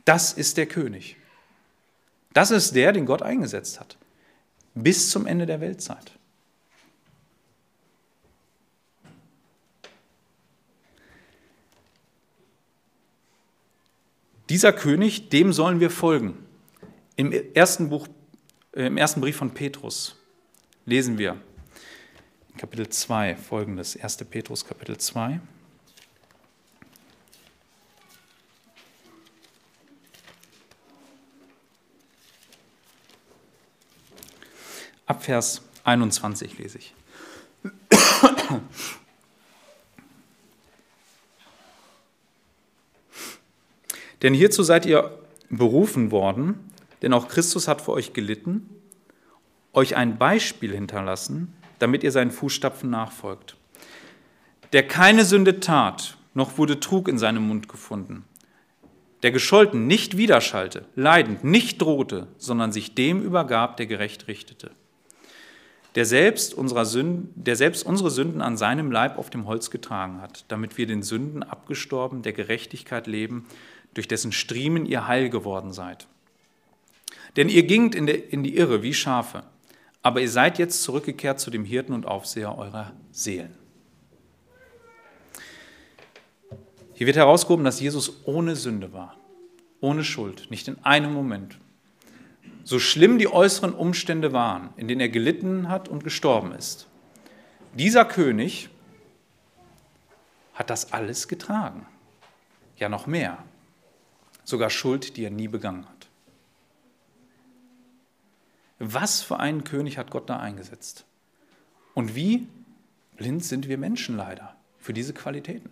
[0.03, 1.15] Das ist der König.
[2.33, 3.99] Das ist der, den Gott eingesetzt hat,
[4.73, 6.11] bis zum Ende der Weltzeit.
[14.53, 16.37] Dieser König, dem sollen wir folgen.
[17.15, 18.07] Im ersten, Buch,
[18.75, 20.15] äh, Im ersten Brief von Petrus
[20.85, 21.41] lesen wir
[22.55, 24.17] Kapitel 2 folgendes, 1.
[24.25, 25.39] Petrus Kapitel 2.
[35.07, 36.93] Ab Vers 21 lese ich.
[44.23, 45.19] Denn hierzu seid ihr
[45.49, 46.71] berufen worden,
[47.01, 48.69] denn auch Christus hat für euch gelitten,
[49.73, 53.57] euch ein Beispiel hinterlassen, damit ihr seinen Fußstapfen nachfolgt.
[54.71, 58.23] Der keine Sünde tat, noch wurde Trug in seinem Mund gefunden.
[59.21, 64.71] Der gescholten nicht widerschallte, leidend nicht drohte, sondern sich dem übergab, der gerecht richtete.
[65.95, 70.21] Der selbst, unserer Sünden, der selbst unsere Sünden an seinem Leib auf dem Holz getragen
[70.21, 73.45] hat, damit wir den Sünden abgestorben, der Gerechtigkeit leben
[73.93, 76.07] durch dessen Striemen ihr heil geworden seid.
[77.35, 78.05] Denn ihr gingt in,
[78.43, 79.43] die Irre wie Schafe,
[80.01, 83.55] aber ihr seid jetzt zurückgekehrt zu dem Hirten und Aufseher eurer Seelen.
[86.93, 89.17] Hier wird herausgehoben, dass Jesus ohne Sünde war,
[89.81, 91.57] ohne Schuld, nicht in einem Moment.
[92.63, 96.87] So schlimm die äußeren Umstände waren, in denen er gelitten hat und gestorben ist.
[97.73, 98.69] Dieser König
[100.53, 101.87] hat das alles getragen.
[102.77, 103.43] Ja, noch mehr
[104.43, 106.07] sogar Schuld, die er nie begangen hat.
[108.79, 111.05] Was für einen König hat Gott da eingesetzt?
[111.93, 112.47] Und wie
[113.17, 115.69] blind sind wir Menschen leider für diese Qualitäten?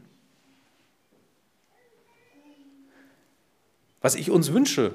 [4.01, 4.93] Was ich uns wünsche,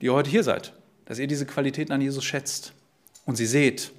[0.00, 0.72] die ihr heute hier seid,
[1.04, 2.72] dass ihr diese Qualitäten an Jesus schätzt
[3.26, 3.92] und sie seht,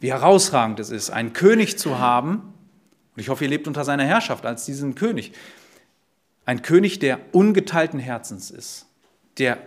[0.00, 2.54] wie herausragend es ist, einen König zu haben,
[3.14, 5.32] und ich hoffe, ihr lebt unter seiner Herrschaft als diesen König,
[6.48, 8.86] ein König, der ungeteilten Herzens ist,
[9.36, 9.58] der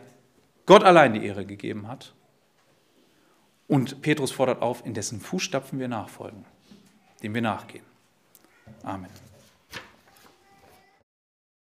[0.65, 2.15] Gott allein die Ehre gegeben hat.
[3.67, 6.43] Und Petrus fordert auf, in dessen Fußstapfen wir nachfolgen,
[7.21, 7.85] dem wir nachgehen.
[8.81, 9.11] Amen.